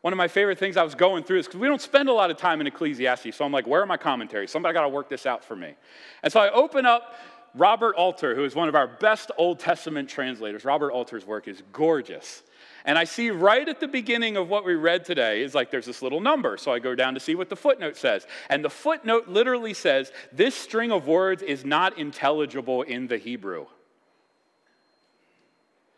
One 0.00 0.14
of 0.14 0.16
my 0.16 0.28
favorite 0.28 0.58
things 0.58 0.78
I 0.78 0.82
was 0.82 0.94
going 0.94 1.24
through 1.24 1.40
is 1.40 1.46
because 1.46 1.60
we 1.60 1.68
don't 1.68 1.80
spend 1.80 2.08
a 2.08 2.12
lot 2.12 2.30
of 2.30 2.38
time 2.38 2.62
in 2.62 2.66
Ecclesiastes. 2.66 3.36
So 3.36 3.44
I'm 3.44 3.52
like, 3.52 3.66
where 3.66 3.82
are 3.82 3.86
my 3.86 3.98
commentaries? 3.98 4.50
Somebody 4.50 4.72
got 4.72 4.82
to 4.82 4.88
work 4.88 5.10
this 5.10 5.26
out 5.26 5.44
for 5.44 5.54
me. 5.54 5.74
And 6.22 6.32
so 6.32 6.40
I 6.40 6.50
open 6.52 6.86
up 6.86 7.16
Robert 7.54 7.96
Alter, 7.96 8.34
who 8.34 8.44
is 8.44 8.54
one 8.54 8.68
of 8.68 8.74
our 8.74 8.86
best 8.86 9.30
Old 9.36 9.58
Testament 9.58 10.08
translators. 10.08 10.64
Robert 10.64 10.92
Alter's 10.92 11.26
work 11.26 11.48
is 11.48 11.62
gorgeous. 11.72 12.42
And 12.84 12.96
I 12.98 13.04
see 13.04 13.30
right 13.30 13.68
at 13.68 13.80
the 13.80 13.88
beginning 13.88 14.36
of 14.36 14.48
what 14.48 14.64
we 14.64 14.74
read 14.74 15.04
today 15.04 15.42
is 15.42 15.54
like 15.54 15.70
there's 15.70 15.86
this 15.86 16.02
little 16.02 16.20
number. 16.20 16.56
So 16.56 16.72
I 16.72 16.78
go 16.78 16.94
down 16.94 17.14
to 17.14 17.20
see 17.20 17.34
what 17.34 17.48
the 17.48 17.56
footnote 17.56 17.96
says. 17.96 18.26
And 18.48 18.64
the 18.64 18.70
footnote 18.70 19.28
literally 19.28 19.74
says 19.74 20.12
this 20.32 20.54
string 20.54 20.90
of 20.90 21.06
words 21.06 21.42
is 21.42 21.64
not 21.64 21.98
intelligible 21.98 22.82
in 22.82 23.06
the 23.06 23.18
Hebrew. 23.18 23.66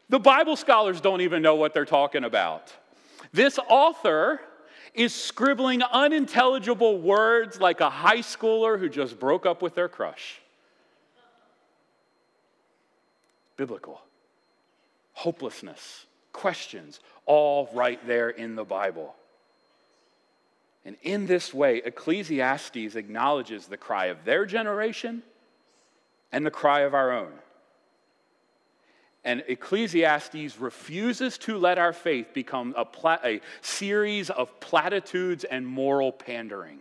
The 0.08 0.18
Bible 0.18 0.56
scholars 0.56 1.00
don't 1.00 1.20
even 1.22 1.40
know 1.40 1.54
what 1.54 1.72
they're 1.72 1.84
talking 1.84 2.24
about. 2.24 2.72
This 3.32 3.58
author 3.68 4.40
is 4.92 5.14
scribbling 5.14 5.82
unintelligible 5.82 7.00
words 7.00 7.60
like 7.60 7.80
a 7.80 7.88
high 7.88 8.18
schooler 8.18 8.78
who 8.78 8.88
just 8.88 9.18
broke 9.18 9.46
up 9.46 9.62
with 9.62 9.74
their 9.74 9.88
crush. 9.88 10.40
Biblical. 13.56 14.02
Hopelessness 15.14 16.06
questions, 16.32 17.00
all 17.26 17.68
right 17.74 18.04
there 18.06 18.30
in 18.30 18.54
the 18.54 18.64
Bible. 18.64 19.14
And 20.84 20.96
in 21.02 21.26
this 21.26 21.54
way, 21.54 21.82
Ecclesiastes 21.84 22.96
acknowledges 22.96 23.66
the 23.66 23.76
cry 23.76 24.06
of 24.06 24.24
their 24.24 24.44
generation 24.46 25.22
and 26.32 26.44
the 26.44 26.50
cry 26.50 26.80
of 26.80 26.94
our 26.94 27.12
own. 27.12 27.32
And 29.24 29.44
Ecclesiastes 29.46 30.58
refuses 30.58 31.38
to 31.38 31.56
let 31.56 31.78
our 31.78 31.92
faith 31.92 32.34
become 32.34 32.74
a, 32.76 32.84
pla- 32.84 33.20
a 33.22 33.40
series 33.60 34.30
of 34.30 34.58
platitudes 34.58 35.44
and 35.44 35.64
moral 35.64 36.10
pandering. 36.10 36.80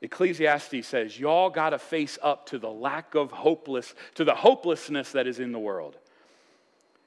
Ecclesiastes 0.00 0.84
says, 0.84 1.16
y'all 1.16 1.48
got 1.48 1.70
to 1.70 1.78
face 1.78 2.18
up 2.20 2.46
to 2.46 2.58
the 2.58 2.68
lack 2.68 3.14
of 3.14 3.30
hopeless, 3.30 3.94
to 4.16 4.24
the 4.24 4.34
hopelessness 4.34 5.12
that 5.12 5.28
is 5.28 5.38
in 5.38 5.52
the 5.52 5.60
world. 5.60 5.96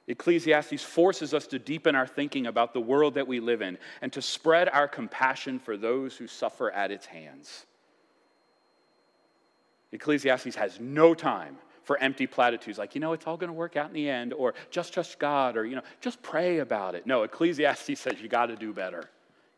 Ecclesiastes 0.08 0.82
forces 0.82 1.34
us 1.34 1.46
to 1.48 1.58
deepen 1.58 1.96
our 1.96 2.06
thinking 2.06 2.46
about 2.46 2.72
the 2.72 2.80
world 2.80 3.14
that 3.14 3.26
we 3.26 3.40
live 3.40 3.60
in 3.60 3.76
and 4.02 4.12
to 4.12 4.22
spread 4.22 4.68
our 4.68 4.86
compassion 4.86 5.58
for 5.58 5.76
those 5.76 6.16
who 6.16 6.26
suffer 6.26 6.70
at 6.70 6.90
its 6.90 7.06
hands. 7.06 7.66
Ecclesiastes 9.92 10.54
has 10.54 10.78
no 10.78 11.14
time 11.14 11.56
for 11.82 11.98
empty 11.98 12.26
platitudes 12.26 12.78
like, 12.78 12.94
you 12.94 13.00
know, 13.00 13.12
it's 13.12 13.26
all 13.26 13.36
going 13.36 13.48
to 13.48 13.54
work 13.54 13.76
out 13.76 13.88
in 13.88 13.94
the 13.94 14.08
end, 14.08 14.32
or 14.32 14.54
just 14.70 14.92
trust 14.92 15.18
God, 15.18 15.56
or, 15.56 15.64
you 15.64 15.76
know, 15.76 15.82
just 16.00 16.20
pray 16.22 16.58
about 16.58 16.94
it. 16.94 17.06
No, 17.06 17.22
Ecclesiastes 17.22 17.98
says 17.98 18.20
you 18.20 18.28
got 18.28 18.46
to 18.46 18.56
do 18.56 18.72
better. 18.72 19.08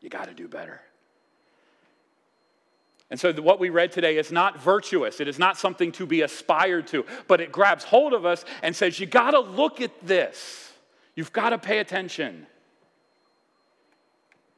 You 0.01 0.09
got 0.09 0.27
to 0.27 0.33
do 0.33 0.47
better. 0.47 0.81
And 3.11 3.19
so, 3.19 3.33
what 3.33 3.59
we 3.59 3.69
read 3.69 3.91
today 3.91 4.17
is 4.17 4.31
not 4.31 4.61
virtuous. 4.61 5.19
It 5.19 5.27
is 5.27 5.39
not 5.39 5.57
something 5.57 5.91
to 5.93 6.05
be 6.05 6.21
aspired 6.21 6.87
to, 6.87 7.05
but 7.27 7.41
it 7.41 7.51
grabs 7.51 7.83
hold 7.83 8.13
of 8.13 8.25
us 8.25 8.45
and 8.61 8.75
says, 8.75 8.99
You 8.99 9.07
got 9.07 9.31
to 9.31 9.39
look 9.39 9.81
at 9.81 9.91
this. 10.05 10.71
You've 11.15 11.33
got 11.33 11.49
to 11.49 11.57
pay 11.57 11.79
attention. 11.79 12.45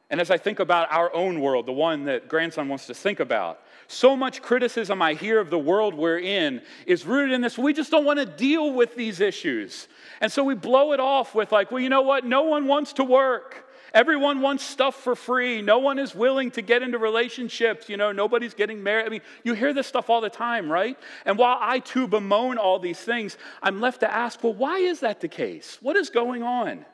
And 0.09 0.19
as 0.19 0.29
I 0.29 0.37
think 0.37 0.59
about 0.59 0.91
our 0.91 1.13
own 1.15 1.39
world, 1.39 1.65
the 1.65 1.71
one 1.71 2.03
that 2.05 2.27
grandson 2.27 2.67
wants 2.67 2.87
to 2.87 2.93
think 2.93 3.21
about, 3.21 3.61
so 3.87 4.17
much 4.17 4.41
criticism 4.41 5.01
I 5.01 5.13
hear 5.13 5.39
of 5.39 5.49
the 5.49 5.57
world 5.57 5.93
we're 5.93 6.19
in 6.19 6.61
is 6.85 7.05
rooted 7.05 7.33
in 7.33 7.39
this. 7.39 7.57
We 7.57 7.71
just 7.71 7.91
don't 7.91 8.03
want 8.03 8.19
to 8.19 8.25
deal 8.25 8.73
with 8.73 8.95
these 8.95 9.21
issues. 9.21 9.87
And 10.19 10.29
so 10.29 10.43
we 10.43 10.53
blow 10.53 10.91
it 10.91 10.99
off 10.99 11.33
with, 11.33 11.53
like, 11.53 11.71
well, 11.71 11.79
you 11.79 11.87
know 11.87 12.01
what? 12.01 12.25
No 12.25 12.43
one 12.43 12.67
wants 12.67 12.91
to 12.93 13.05
work. 13.05 13.70
Everyone 13.93 14.41
wants 14.41 14.63
stuff 14.63 14.95
for 14.95 15.15
free. 15.15 15.61
No 15.61 15.79
one 15.79 15.99
is 15.99 16.15
willing 16.15 16.51
to 16.51 16.61
get 16.61 16.81
into 16.81 16.97
relationships. 16.97 17.89
You 17.89 17.97
know, 17.97 18.11
nobody's 18.11 18.53
getting 18.53 18.81
married. 18.81 19.05
I 19.05 19.09
mean, 19.09 19.21
you 19.43 19.53
hear 19.53 19.73
this 19.73 19.87
stuff 19.87 20.09
all 20.09 20.21
the 20.21 20.29
time, 20.29 20.71
right? 20.71 20.97
And 21.25 21.37
while 21.37 21.57
I 21.59 21.79
too 21.79 22.07
bemoan 22.07 22.57
all 22.57 22.79
these 22.79 22.99
things, 22.99 23.37
I'm 23.61 23.81
left 23.81 23.99
to 23.99 24.13
ask, 24.13 24.41
well, 24.43 24.53
why 24.53 24.77
is 24.77 25.01
that 25.01 25.19
the 25.19 25.27
case? 25.27 25.77
What 25.81 25.97
is 25.97 26.09
going 26.09 26.41
on? 26.41 26.85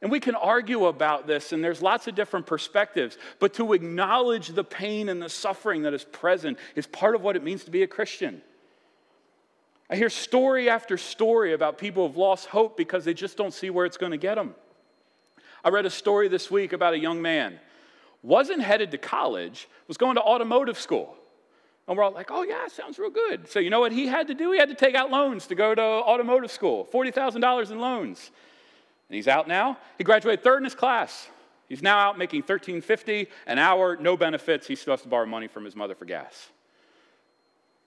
And 0.00 0.10
we 0.10 0.20
can 0.20 0.36
argue 0.36 0.86
about 0.86 1.26
this, 1.26 1.52
and 1.52 1.62
there's 1.62 1.82
lots 1.82 2.06
of 2.06 2.14
different 2.14 2.46
perspectives, 2.46 3.18
but 3.40 3.54
to 3.54 3.72
acknowledge 3.72 4.48
the 4.48 4.62
pain 4.62 5.08
and 5.08 5.20
the 5.20 5.28
suffering 5.28 5.82
that 5.82 5.94
is 5.94 6.04
present 6.04 6.56
is 6.76 6.86
part 6.86 7.16
of 7.16 7.22
what 7.22 7.34
it 7.34 7.42
means 7.42 7.64
to 7.64 7.72
be 7.72 7.82
a 7.82 7.88
Christian. 7.88 8.40
I 9.90 9.96
hear 9.96 10.10
story 10.10 10.68
after 10.68 10.96
story 10.98 11.52
about 11.52 11.78
people 11.78 12.06
who've 12.06 12.16
lost 12.16 12.46
hope 12.46 12.76
because 12.76 13.04
they 13.04 13.14
just 13.14 13.36
don't 13.36 13.52
see 13.52 13.70
where 13.70 13.86
it's 13.86 13.96
going 13.96 14.12
to 14.12 14.18
get 14.18 14.36
them. 14.36 14.54
I 15.64 15.70
read 15.70 15.86
a 15.86 15.90
story 15.90 16.28
this 16.28 16.50
week 16.50 16.72
about 16.72 16.94
a 16.94 16.98
young 16.98 17.20
man, 17.20 17.58
wasn't 18.22 18.62
headed 18.62 18.90
to 18.92 18.98
college, 18.98 19.68
was 19.86 19.96
going 19.96 20.16
to 20.16 20.22
automotive 20.22 20.78
school. 20.78 21.14
And 21.86 21.96
we're 21.96 22.04
all 22.04 22.12
like, 22.12 22.30
oh, 22.30 22.42
yeah, 22.42 22.68
sounds 22.68 22.98
real 22.98 23.10
good. 23.10 23.48
So, 23.48 23.60
you 23.60 23.70
know 23.70 23.80
what 23.80 23.92
he 23.92 24.06
had 24.06 24.26
to 24.26 24.34
do? 24.34 24.52
He 24.52 24.58
had 24.58 24.68
to 24.68 24.74
take 24.74 24.94
out 24.94 25.10
loans 25.10 25.46
to 25.46 25.54
go 25.54 25.74
to 25.74 25.82
automotive 25.82 26.50
school 26.50 26.86
$40,000 26.92 27.70
in 27.70 27.78
loans. 27.78 28.30
And 29.08 29.16
he's 29.16 29.28
out 29.28 29.48
now. 29.48 29.78
He 29.96 30.04
graduated 30.04 30.44
third 30.44 30.58
in 30.58 30.64
his 30.64 30.74
class. 30.74 31.28
He's 31.66 31.82
now 31.82 31.98
out 31.98 32.18
making 32.18 32.42
$13.50 32.42 33.28
an 33.46 33.58
hour, 33.58 33.96
no 33.96 34.16
benefits. 34.16 34.66
He 34.66 34.74
still 34.74 34.92
has 34.92 35.02
to 35.02 35.08
borrow 35.08 35.26
money 35.26 35.48
from 35.48 35.64
his 35.64 35.74
mother 35.74 35.94
for 35.94 36.04
gas. 36.04 36.48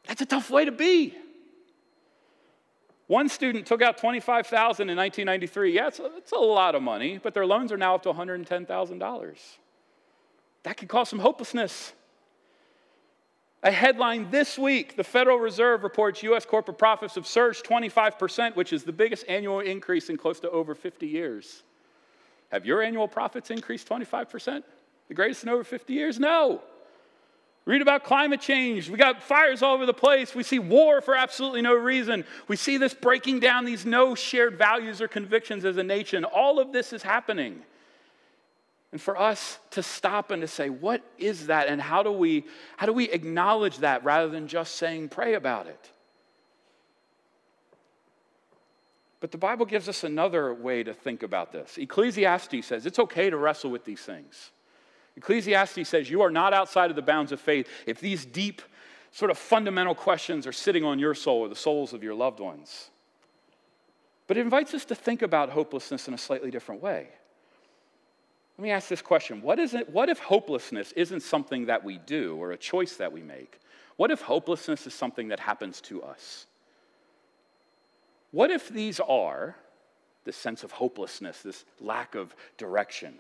That's 0.07 0.21
a 0.21 0.25
tough 0.25 0.49
way 0.49 0.65
to 0.65 0.71
be. 0.71 1.15
One 3.11 3.27
student 3.27 3.65
took 3.65 3.81
out 3.81 3.97
25,000 3.97 4.89
in 4.89 4.95
1993. 4.95 5.75
Yeah, 5.75 5.87
it's 5.87 5.99
a, 5.99 6.05
it's 6.15 6.31
a 6.31 6.37
lot 6.37 6.75
of 6.75 6.81
money, 6.81 7.19
but 7.21 7.33
their 7.33 7.45
loans 7.45 7.69
are 7.73 7.77
now 7.77 7.95
up 7.95 8.03
to 8.03 8.13
$110,000. 8.13 9.37
That 10.63 10.77
could 10.77 10.87
cause 10.87 11.09
some 11.09 11.19
hopelessness. 11.19 11.91
A 13.63 13.71
headline 13.71 14.31
this 14.31 14.57
week 14.57 14.95
the 14.95 15.03
Federal 15.03 15.39
Reserve 15.39 15.83
reports 15.83 16.23
U.S. 16.23 16.45
corporate 16.45 16.77
profits 16.77 17.15
have 17.15 17.27
surged 17.27 17.65
25%, 17.65 18.55
which 18.55 18.71
is 18.71 18.85
the 18.85 18.93
biggest 18.93 19.25
annual 19.27 19.59
increase 19.59 20.09
in 20.09 20.15
close 20.15 20.39
to 20.39 20.49
over 20.49 20.73
50 20.73 21.05
years. 21.05 21.63
Have 22.53 22.65
your 22.65 22.81
annual 22.81 23.09
profits 23.09 23.51
increased 23.51 23.89
25%? 23.89 24.63
The 25.09 25.13
greatest 25.13 25.43
in 25.43 25.49
over 25.49 25.65
50 25.65 25.91
years? 25.93 26.17
No. 26.17 26.61
Read 27.65 27.81
about 27.81 28.03
climate 28.03 28.41
change. 28.41 28.89
We 28.89 28.97
got 28.97 29.21
fires 29.21 29.61
all 29.61 29.75
over 29.75 29.85
the 29.85 29.93
place. 29.93 30.33
We 30.33 30.43
see 30.43 30.57
war 30.57 30.99
for 30.99 31.15
absolutely 31.15 31.61
no 31.61 31.75
reason. 31.75 32.25
We 32.47 32.55
see 32.55 32.77
this 32.77 32.93
breaking 32.93 33.39
down 33.39 33.65
these 33.65 33.85
no 33.85 34.15
shared 34.15 34.57
values 34.57 34.99
or 34.99 35.07
convictions 35.07 35.63
as 35.63 35.77
a 35.77 35.83
nation. 35.83 36.23
All 36.23 36.59
of 36.59 36.71
this 36.73 36.91
is 36.91 37.03
happening. 37.03 37.61
And 38.91 38.99
for 38.99 39.17
us 39.17 39.59
to 39.71 39.83
stop 39.83 40.31
and 40.31 40.41
to 40.41 40.47
say, 40.47 40.69
what 40.69 41.01
is 41.17 41.47
that? 41.47 41.67
And 41.67 41.79
how 41.79 42.01
do 42.03 42.11
we, 42.11 42.45
how 42.77 42.87
do 42.87 42.93
we 42.93 43.09
acknowledge 43.09 43.77
that 43.77 44.03
rather 44.03 44.27
than 44.27 44.47
just 44.47 44.75
saying, 44.75 45.09
pray 45.09 45.35
about 45.35 45.67
it? 45.67 45.91
But 49.21 49.31
the 49.31 49.37
Bible 49.37 49.67
gives 49.67 49.87
us 49.87 50.03
another 50.03 50.51
way 50.51 50.83
to 50.83 50.95
think 50.95 51.21
about 51.21 51.51
this. 51.51 51.77
Ecclesiastes 51.77 52.65
says 52.65 52.87
it's 52.87 52.97
okay 52.97 53.29
to 53.29 53.37
wrestle 53.37 53.69
with 53.69 53.85
these 53.85 54.01
things. 54.01 54.49
Ecclesiastes 55.17 55.87
says 55.87 56.09
you 56.09 56.21
are 56.21 56.31
not 56.31 56.53
outside 56.53 56.89
of 56.89 56.95
the 56.95 57.01
bounds 57.01 57.31
of 57.31 57.39
faith 57.39 57.67
if 57.85 57.99
these 57.99 58.25
deep, 58.25 58.61
sort 59.11 59.29
of 59.29 59.37
fundamental 59.37 59.93
questions 59.93 60.47
are 60.47 60.53
sitting 60.53 60.83
on 60.83 60.97
your 60.99 61.13
soul 61.13 61.39
or 61.39 61.49
the 61.49 61.55
souls 61.55 61.93
of 61.93 62.03
your 62.03 62.15
loved 62.15 62.39
ones. 62.39 62.89
But 64.27 64.37
it 64.37 64.41
invites 64.41 64.73
us 64.73 64.85
to 64.85 64.95
think 64.95 65.21
about 65.21 65.49
hopelessness 65.49 66.07
in 66.07 66.13
a 66.13 66.17
slightly 66.17 66.51
different 66.51 66.81
way. 66.81 67.09
Let 68.57 68.63
me 68.63 68.71
ask 68.71 68.87
this 68.87 69.01
question 69.01 69.41
what, 69.41 69.59
is 69.59 69.73
it, 69.73 69.89
what 69.89 70.07
if 70.07 70.19
hopelessness 70.19 70.91
isn't 70.93 71.21
something 71.21 71.65
that 71.65 71.83
we 71.83 71.97
do 71.97 72.37
or 72.37 72.51
a 72.51 72.57
choice 72.57 72.95
that 72.97 73.11
we 73.11 73.21
make? 73.21 73.59
What 73.97 74.11
if 74.11 74.21
hopelessness 74.21 74.87
is 74.87 74.93
something 74.93 75.27
that 75.29 75.39
happens 75.39 75.81
to 75.81 76.01
us? 76.03 76.45
What 78.31 78.51
if 78.51 78.69
these 78.69 78.99
are 78.99 79.55
this 80.23 80.37
sense 80.37 80.63
of 80.63 80.71
hopelessness, 80.71 81.41
this 81.41 81.65
lack 81.79 82.15
of 82.15 82.33
direction? 82.57 83.19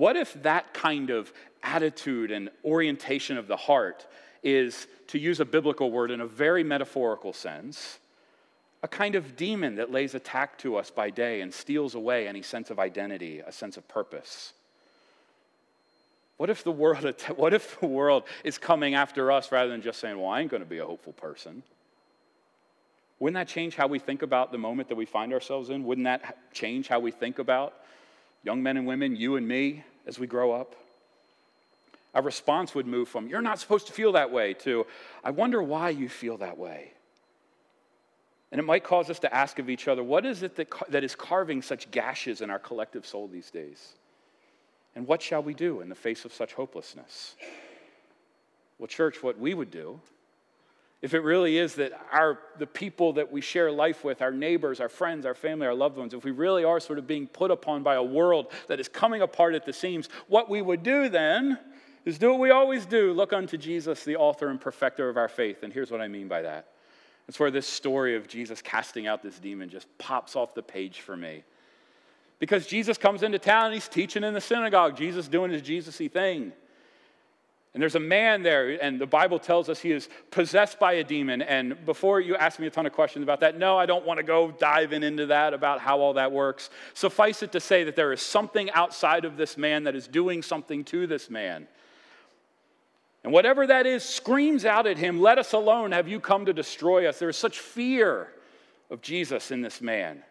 What 0.00 0.16
if 0.16 0.32
that 0.44 0.72
kind 0.72 1.10
of 1.10 1.30
attitude 1.62 2.30
and 2.30 2.48
orientation 2.64 3.36
of 3.36 3.46
the 3.46 3.56
heart 3.58 4.06
is, 4.42 4.86
to 5.08 5.18
use 5.18 5.40
a 5.40 5.44
biblical 5.44 5.90
word 5.90 6.10
in 6.10 6.22
a 6.22 6.26
very 6.26 6.64
metaphorical 6.64 7.34
sense, 7.34 7.98
a 8.82 8.88
kind 8.88 9.14
of 9.14 9.36
demon 9.36 9.74
that 9.74 9.92
lays 9.92 10.14
attack 10.14 10.56
to 10.60 10.76
us 10.76 10.90
by 10.90 11.10
day 11.10 11.42
and 11.42 11.52
steals 11.52 11.94
away 11.94 12.26
any 12.26 12.40
sense 12.40 12.70
of 12.70 12.78
identity, 12.78 13.40
a 13.40 13.52
sense 13.52 13.76
of 13.76 13.86
purpose? 13.88 14.54
What 16.38 16.48
if 16.48 16.64
the 16.64 16.72
world, 16.72 17.04
what 17.36 17.52
if 17.52 17.78
the 17.78 17.86
world 17.86 18.22
is 18.42 18.56
coming 18.56 18.94
after 18.94 19.30
us 19.30 19.52
rather 19.52 19.68
than 19.68 19.82
just 19.82 20.00
saying, 20.00 20.18
well, 20.18 20.30
I 20.30 20.40
ain't 20.40 20.50
going 20.50 20.62
to 20.62 20.68
be 20.68 20.78
a 20.78 20.86
hopeful 20.86 21.12
person? 21.12 21.62
Wouldn't 23.18 23.34
that 23.34 23.52
change 23.52 23.76
how 23.76 23.86
we 23.86 23.98
think 23.98 24.22
about 24.22 24.50
the 24.50 24.56
moment 24.56 24.88
that 24.88 24.96
we 24.96 25.04
find 25.04 25.34
ourselves 25.34 25.68
in? 25.68 25.84
Wouldn't 25.84 26.06
that 26.06 26.54
change 26.54 26.88
how 26.88 27.00
we 27.00 27.10
think 27.10 27.38
about 27.38 27.74
young 28.42 28.62
men 28.62 28.78
and 28.78 28.86
women, 28.86 29.14
you 29.14 29.36
and 29.36 29.46
me, 29.46 29.84
as 30.06 30.18
we 30.18 30.26
grow 30.26 30.52
up? 30.52 30.74
Our 32.14 32.22
response 32.22 32.74
would 32.74 32.86
move 32.86 33.08
from, 33.08 33.28
you're 33.28 33.40
not 33.40 33.60
supposed 33.60 33.86
to 33.86 33.92
feel 33.92 34.12
that 34.12 34.32
way, 34.32 34.54
to, 34.54 34.86
I 35.22 35.30
wonder 35.30 35.62
why 35.62 35.90
you 35.90 36.08
feel 36.08 36.38
that 36.38 36.58
way. 36.58 36.92
And 38.50 38.58
it 38.58 38.64
might 38.64 38.82
cause 38.82 39.08
us 39.10 39.20
to 39.20 39.32
ask 39.32 39.60
of 39.60 39.70
each 39.70 39.86
other, 39.86 40.02
what 40.02 40.26
is 40.26 40.42
it 40.42 40.56
that, 40.56 40.72
that 40.88 41.04
is 41.04 41.14
carving 41.14 41.62
such 41.62 41.90
gashes 41.92 42.40
in 42.40 42.50
our 42.50 42.58
collective 42.58 43.06
soul 43.06 43.28
these 43.28 43.50
days? 43.50 43.92
And 44.96 45.06
what 45.06 45.22
shall 45.22 45.42
we 45.42 45.54
do 45.54 45.82
in 45.82 45.88
the 45.88 45.94
face 45.94 46.24
of 46.24 46.32
such 46.32 46.54
hopelessness? 46.54 47.36
Well, 48.78 48.88
church, 48.88 49.22
what 49.22 49.38
we 49.38 49.54
would 49.54 49.70
do 49.70 50.00
if 51.02 51.14
it 51.14 51.20
really 51.20 51.56
is 51.56 51.76
that 51.76 51.92
our, 52.12 52.38
the 52.58 52.66
people 52.66 53.14
that 53.14 53.32
we 53.32 53.40
share 53.40 53.72
life 53.72 54.04
with, 54.04 54.20
our 54.20 54.32
neighbors, 54.32 54.80
our 54.80 54.88
friends, 54.88 55.24
our 55.24 55.34
family, 55.34 55.66
our 55.66 55.74
loved 55.74 55.96
ones, 55.96 56.12
if 56.12 56.24
we 56.24 56.30
really 56.30 56.62
are 56.62 56.78
sort 56.78 56.98
of 56.98 57.06
being 57.06 57.26
put 57.26 57.50
upon 57.50 57.82
by 57.82 57.94
a 57.94 58.02
world 58.02 58.52
that 58.66 58.80
is 58.80 58.88
coming 58.88 59.22
apart 59.22 59.54
at 59.54 59.64
the 59.64 59.72
seams, 59.72 60.10
what 60.28 60.50
we 60.50 60.60
would 60.60 60.82
do 60.82 61.08
then 61.08 61.58
is 62.04 62.18
do 62.18 62.30
what 62.30 62.40
we 62.40 62.50
always 62.50 62.84
do 62.84 63.12
look 63.12 63.32
unto 63.32 63.56
Jesus, 63.56 64.04
the 64.04 64.16
author 64.16 64.48
and 64.48 64.60
perfecter 64.60 65.08
of 65.08 65.16
our 65.16 65.28
faith. 65.28 65.62
And 65.62 65.72
here's 65.72 65.90
what 65.90 66.00
I 66.00 66.08
mean 66.08 66.28
by 66.28 66.42
that 66.42 66.66
it's 67.28 67.38
where 67.38 67.50
this 67.50 67.66
story 67.66 68.16
of 68.16 68.28
Jesus 68.28 68.60
casting 68.60 69.06
out 69.06 69.22
this 69.22 69.38
demon 69.38 69.68
just 69.68 69.86
pops 69.98 70.36
off 70.36 70.54
the 70.54 70.62
page 70.62 71.00
for 71.00 71.16
me. 71.16 71.44
Because 72.40 72.66
Jesus 72.66 72.98
comes 72.98 73.22
into 73.22 73.38
town 73.38 73.72
he's 73.72 73.88
teaching 73.88 74.24
in 74.24 74.34
the 74.34 74.40
synagogue, 74.40 74.96
Jesus 74.96 75.28
doing 75.28 75.50
his 75.50 75.62
Jesus 75.62 75.98
y 75.98 76.08
thing. 76.08 76.52
And 77.72 77.80
there's 77.80 77.94
a 77.94 78.00
man 78.00 78.42
there, 78.42 78.82
and 78.82 79.00
the 79.00 79.06
Bible 79.06 79.38
tells 79.38 79.68
us 79.68 79.78
he 79.78 79.92
is 79.92 80.08
possessed 80.32 80.80
by 80.80 80.94
a 80.94 81.04
demon. 81.04 81.40
And 81.40 81.86
before 81.86 82.20
you 82.20 82.34
ask 82.34 82.58
me 82.58 82.66
a 82.66 82.70
ton 82.70 82.84
of 82.84 82.92
questions 82.92 83.22
about 83.22 83.40
that, 83.40 83.58
no, 83.58 83.78
I 83.78 83.86
don't 83.86 84.04
want 84.04 84.18
to 84.18 84.24
go 84.24 84.50
diving 84.50 85.04
into 85.04 85.26
that 85.26 85.54
about 85.54 85.78
how 85.78 86.00
all 86.00 86.14
that 86.14 86.32
works. 86.32 86.70
Suffice 86.94 87.44
it 87.44 87.52
to 87.52 87.60
say 87.60 87.84
that 87.84 87.94
there 87.94 88.12
is 88.12 88.20
something 88.20 88.70
outside 88.72 89.24
of 89.24 89.36
this 89.36 89.56
man 89.56 89.84
that 89.84 89.94
is 89.94 90.08
doing 90.08 90.42
something 90.42 90.82
to 90.86 91.06
this 91.06 91.30
man. 91.30 91.68
And 93.22 93.32
whatever 93.32 93.66
that 93.68 93.86
is 93.86 94.02
screams 94.02 94.64
out 94.64 94.88
at 94.88 94.98
him, 94.98 95.20
Let 95.20 95.38
us 95.38 95.52
alone. 95.52 95.92
Have 95.92 96.08
you 96.08 96.18
come 96.18 96.46
to 96.46 96.52
destroy 96.52 97.06
us? 97.06 97.20
There 97.20 97.28
is 97.28 97.36
such 97.36 97.60
fear 97.60 98.32
of 98.90 99.00
Jesus 99.00 99.52
in 99.52 99.62
this 99.62 99.80
man. 99.80 100.24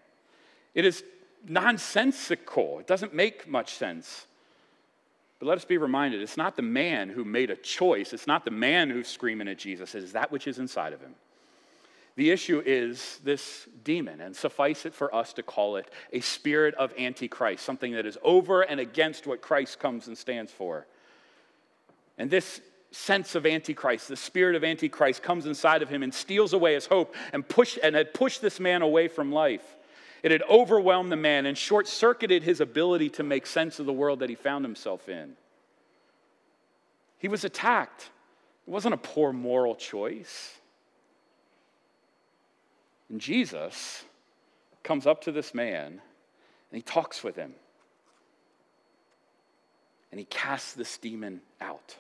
It 0.74 0.84
is 0.84 1.04
nonsensical, 1.48 2.80
it 2.80 2.88
doesn't 2.88 3.14
make 3.14 3.48
much 3.48 3.76
sense. 3.76 4.26
But 5.40 5.48
let 5.48 5.58
us 5.58 5.66
be 5.66 5.78
reminded 5.78 6.22
it's 6.22 6.38
not 6.38 6.58
the 6.58 6.62
man 6.62 7.10
who 7.10 7.24
made 7.24 7.50
a 7.50 7.56
choice, 7.56 8.14
it's 8.14 8.28
not 8.28 8.44
the 8.44 8.52
man 8.52 8.90
who's 8.90 9.08
screaming 9.08 9.48
at 9.48 9.58
Jesus, 9.58 9.96
it 9.96 10.04
is 10.04 10.12
that 10.12 10.32
which 10.32 10.48
is 10.48 10.60
inside 10.60 10.94
of 10.94 11.02
him. 11.02 11.16
The 12.16 12.32
issue 12.32 12.62
is 12.66 13.20
this 13.24 13.66
demon, 13.86 14.20
and 14.20 14.36
suffice 14.36 14.86
it 14.86 14.94
for 14.94 15.16
us 15.16 15.32
to 15.34 15.44
call 15.44 15.78
it 15.78 15.90
a 16.12 16.20
spirit 16.20 16.76
of 16.76 16.94
Antichrist, 17.00 17.64
something 17.64 17.94
that 17.94 18.06
is 18.06 18.18
over 18.22 18.62
and 18.62 18.82
against 18.82 19.26
what 19.26 19.42
Christ 19.42 19.80
comes 19.80 20.08
and 20.08 20.18
stands 20.18 20.52
for. 20.52 20.86
And 22.18 22.30
this 22.30 22.60
sense 22.92 23.36
of 23.36 23.46
Antichrist, 23.46 24.10
the 24.10 24.18
spirit 24.18 24.56
of 24.56 24.66
Antichrist, 24.66 25.24
comes 25.24 25.46
inside 25.46 25.82
of 25.82 25.88
him 25.88 26.04
and 26.04 26.14
steals 26.14 26.52
away 26.52 26.74
his 26.74 26.88
hope 26.88 27.16
and, 27.32 27.48
push, 27.48 27.78
and 27.82 27.96
had 27.96 28.14
pushed 28.14 28.42
this 28.42 28.60
man 28.60 28.82
away 28.82 29.08
from 29.08 29.32
life. 29.32 29.78
It 30.22 30.32
had 30.32 30.44
overwhelmed 30.44 31.12
the 31.12 31.16
man 31.16 31.46
and 31.46 31.58
short 31.58 31.88
circuited 31.88 32.44
his 32.44 32.60
ability 32.60 33.10
to 33.12 33.24
make 33.24 33.46
sense 33.46 33.80
of 33.80 33.86
the 33.86 33.94
world 33.94 34.20
that 34.20 34.30
he 34.30 34.36
found 34.36 34.66
himself 34.66 35.08
in. 35.08 35.34
He 37.18 37.28
was 37.28 37.44
attacked. 37.44 38.10
It 38.68 38.72
wasn't 38.72 38.94
a 38.94 38.98
poor 38.98 39.32
moral 39.32 39.76
choice. 39.76 40.60
And 43.10 43.20
Jesus 43.20 44.04
comes 44.84 45.08
up 45.08 45.22
to 45.22 45.32
this 45.32 45.54
man 45.54 45.86
and 45.88 46.02
he 46.72 46.82
talks 46.82 47.24
with 47.24 47.36
him. 47.36 47.54
And 50.12 50.20
he 50.20 50.26
casts 50.26 50.74
this 50.74 50.98
demon 50.98 51.42
out. 51.62 51.96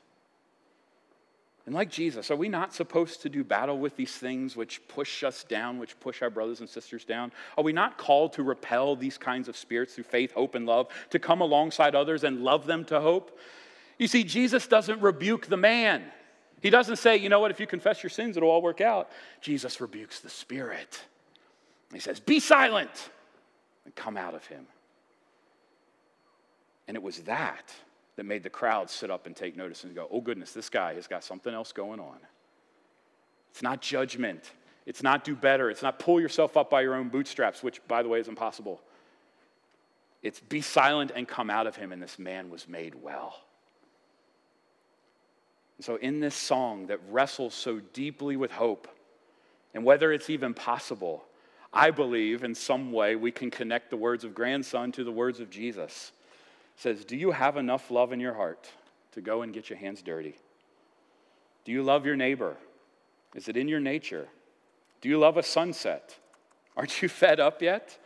And 1.69 1.75
like 1.75 1.91
Jesus, 1.91 2.31
are 2.31 2.35
we 2.35 2.49
not 2.49 2.73
supposed 2.73 3.21
to 3.21 3.29
do 3.29 3.43
battle 3.43 3.77
with 3.77 3.95
these 3.95 4.13
things 4.13 4.55
which 4.55 4.81
push 4.87 5.23
us 5.23 5.43
down, 5.43 5.77
which 5.77 5.99
push 5.99 6.23
our 6.23 6.31
brothers 6.31 6.61
and 6.61 6.67
sisters 6.67 7.05
down? 7.05 7.31
Are 7.59 7.63
we 7.63 7.73
not 7.73 7.99
called 7.99 8.33
to 8.33 8.41
repel 8.41 8.95
these 8.95 9.19
kinds 9.19 9.47
of 9.47 9.55
spirits 9.55 9.93
through 9.93 10.05
faith, 10.05 10.31
hope, 10.31 10.55
and 10.55 10.65
love, 10.65 10.87
to 11.11 11.19
come 11.19 11.41
alongside 11.41 11.93
others 11.93 12.23
and 12.23 12.41
love 12.41 12.65
them 12.65 12.85
to 12.85 12.99
hope? 12.99 13.37
You 13.99 14.07
see, 14.07 14.23
Jesus 14.23 14.65
doesn't 14.65 14.99
rebuke 14.99 15.45
the 15.45 15.57
man. 15.57 16.05
He 16.59 16.71
doesn't 16.71 16.95
say, 16.95 17.17
you 17.17 17.29
know 17.29 17.39
what, 17.39 17.51
if 17.51 17.59
you 17.59 17.67
confess 17.67 18.01
your 18.01 18.09
sins, 18.09 18.35
it'll 18.35 18.49
all 18.49 18.63
work 18.63 18.81
out. 18.81 19.11
Jesus 19.39 19.79
rebukes 19.79 20.21
the 20.21 20.29
spirit. 20.31 20.99
He 21.93 21.99
says, 21.99 22.19
be 22.19 22.39
silent 22.39 23.11
and 23.85 23.93
come 23.93 24.17
out 24.17 24.33
of 24.33 24.43
him. 24.47 24.65
And 26.87 26.97
it 26.97 27.03
was 27.03 27.19
that 27.19 27.71
that 28.19 28.25
made 28.25 28.43
the 28.43 28.49
crowd 28.49 28.89
sit 28.89 29.09
up 29.09 29.27
and 29.27 29.33
take 29.33 29.55
notice 29.55 29.85
and 29.85 29.95
go, 29.95 30.05
oh 30.11 30.19
goodness, 30.19 30.51
this 30.51 30.69
guy 30.69 30.93
has 30.93 31.07
got 31.07 31.23
something 31.23 31.53
else 31.53 31.71
going 31.71 32.01
on. 32.01 32.17
It's 33.49 33.61
not 33.61 33.81
judgment. 33.81 34.51
It's 34.85 35.01
not 35.01 35.23
do 35.23 35.37
better. 35.37 35.69
It's 35.69 35.81
not 35.81 35.99
pull 35.99 36.19
yourself 36.19 36.57
up 36.57 36.69
by 36.69 36.81
your 36.81 36.95
own 36.95 37.07
bootstraps, 37.07 37.63
which, 37.63 37.79
by 37.87 38.03
the 38.03 38.09
way, 38.09 38.19
is 38.19 38.27
impossible. 38.27 38.81
It's 40.21 40.41
be 40.41 40.59
silent 40.59 41.13
and 41.15 41.29
come 41.29 41.49
out 41.49 41.65
of 41.65 41.77
him, 41.77 41.93
and 41.93 42.03
this 42.03 42.19
man 42.19 42.49
was 42.49 42.67
made 42.67 42.93
well. 42.93 43.39
And 45.77 45.85
so, 45.85 45.95
in 45.95 46.19
this 46.19 46.35
song 46.35 46.87
that 46.87 46.99
wrestles 47.09 47.53
so 47.53 47.79
deeply 47.93 48.35
with 48.35 48.51
hope, 48.51 48.89
and 49.73 49.85
whether 49.85 50.11
it's 50.11 50.29
even 50.29 50.53
possible, 50.53 51.23
I 51.71 51.91
believe 51.91 52.43
in 52.43 52.53
some 52.53 52.91
way 52.91 53.15
we 53.15 53.31
can 53.31 53.49
connect 53.49 53.89
the 53.89 53.95
words 53.95 54.25
of 54.25 54.35
grandson 54.35 54.91
to 54.91 55.05
the 55.05 55.11
words 55.13 55.39
of 55.39 55.49
Jesus 55.49 56.11
says, 56.79 57.03
Do 57.03 57.17
you 57.17 57.31
have 57.31 57.57
enough 57.57 57.91
love 57.91 58.13
in 58.13 58.19
your 58.19 58.33
heart 58.33 58.69
to 59.11 59.21
go 59.21 59.41
and 59.41 59.53
get 59.53 59.69
your 59.69 59.77
hands 59.77 60.01
dirty? 60.01 60.35
Do 61.65 61.71
you 61.71 61.83
love 61.83 62.05
your 62.05 62.15
neighbor? 62.15 62.55
Is 63.35 63.49
it 63.49 63.57
in 63.57 63.67
your 63.67 63.81
nature? 63.81 64.27
Do 65.01 65.09
you 65.09 65.19
love 65.19 65.37
a 65.37 65.43
sunset? 65.43 66.17
Aren't 66.77 67.01
you 67.01 67.09
fed 67.09 67.39
up 67.39 67.61
yet? 67.61 67.97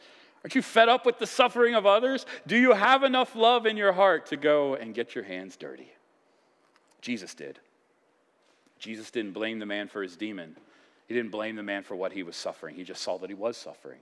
Aren't 0.44 0.56
you 0.56 0.62
fed 0.62 0.90
up 0.90 1.06
with 1.06 1.20
the 1.20 1.28
suffering 1.28 1.76
of 1.76 1.86
others? 1.86 2.26
Do 2.48 2.58
you 2.58 2.74
have 2.74 3.04
enough 3.04 3.36
love 3.36 3.66
in 3.66 3.78
your 3.78 3.94
heart 3.94 4.26
to 4.28 4.38
go 4.38 4.74
and 4.74 4.94
get 4.94 5.16
your 5.16 5.24
hands 5.24 5.56
dirty? 5.56 5.92
Jesus 7.00 7.36
did. 7.36 7.60
Jesus 8.80 9.12
didn't 9.12 9.32
blame 9.34 9.60
the 9.60 9.66
man 9.66 9.88
for 9.88 10.02
his 10.02 10.18
demon. 10.18 10.58
He 11.08 11.14
didn't 11.14 11.32
blame 11.32 11.56
the 11.56 11.64
man 11.64 11.84
for 11.84 11.96
what 11.96 12.12
he 12.12 12.24
was 12.24 12.36
suffering. 12.36 12.76
He 12.76 12.84
just 12.84 13.02
saw 13.02 13.18
that 13.20 13.30
he 13.30 13.36
was 13.36 13.56
suffering. 13.56 14.00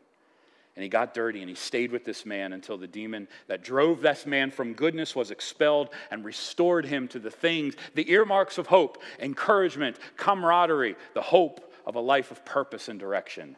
And 0.75 0.83
he 0.83 0.89
got 0.89 1.13
dirty 1.13 1.41
and 1.41 1.49
he 1.49 1.55
stayed 1.55 1.91
with 1.91 2.05
this 2.05 2.25
man 2.25 2.53
until 2.53 2.77
the 2.77 2.87
demon 2.87 3.27
that 3.47 3.63
drove 3.63 4.01
this 4.01 4.25
man 4.25 4.51
from 4.51 4.73
goodness 4.73 5.15
was 5.15 5.29
expelled 5.29 5.89
and 6.11 6.23
restored 6.23 6.85
him 6.85 7.07
to 7.09 7.19
the 7.19 7.31
things, 7.31 7.75
the 7.93 8.09
earmarks 8.09 8.57
of 8.57 8.67
hope, 8.67 9.01
encouragement, 9.19 9.97
camaraderie, 10.15 10.95
the 11.13 11.21
hope 11.21 11.73
of 11.85 11.95
a 11.95 11.99
life 11.99 12.31
of 12.31 12.45
purpose 12.45 12.87
and 12.87 12.99
direction, 12.99 13.57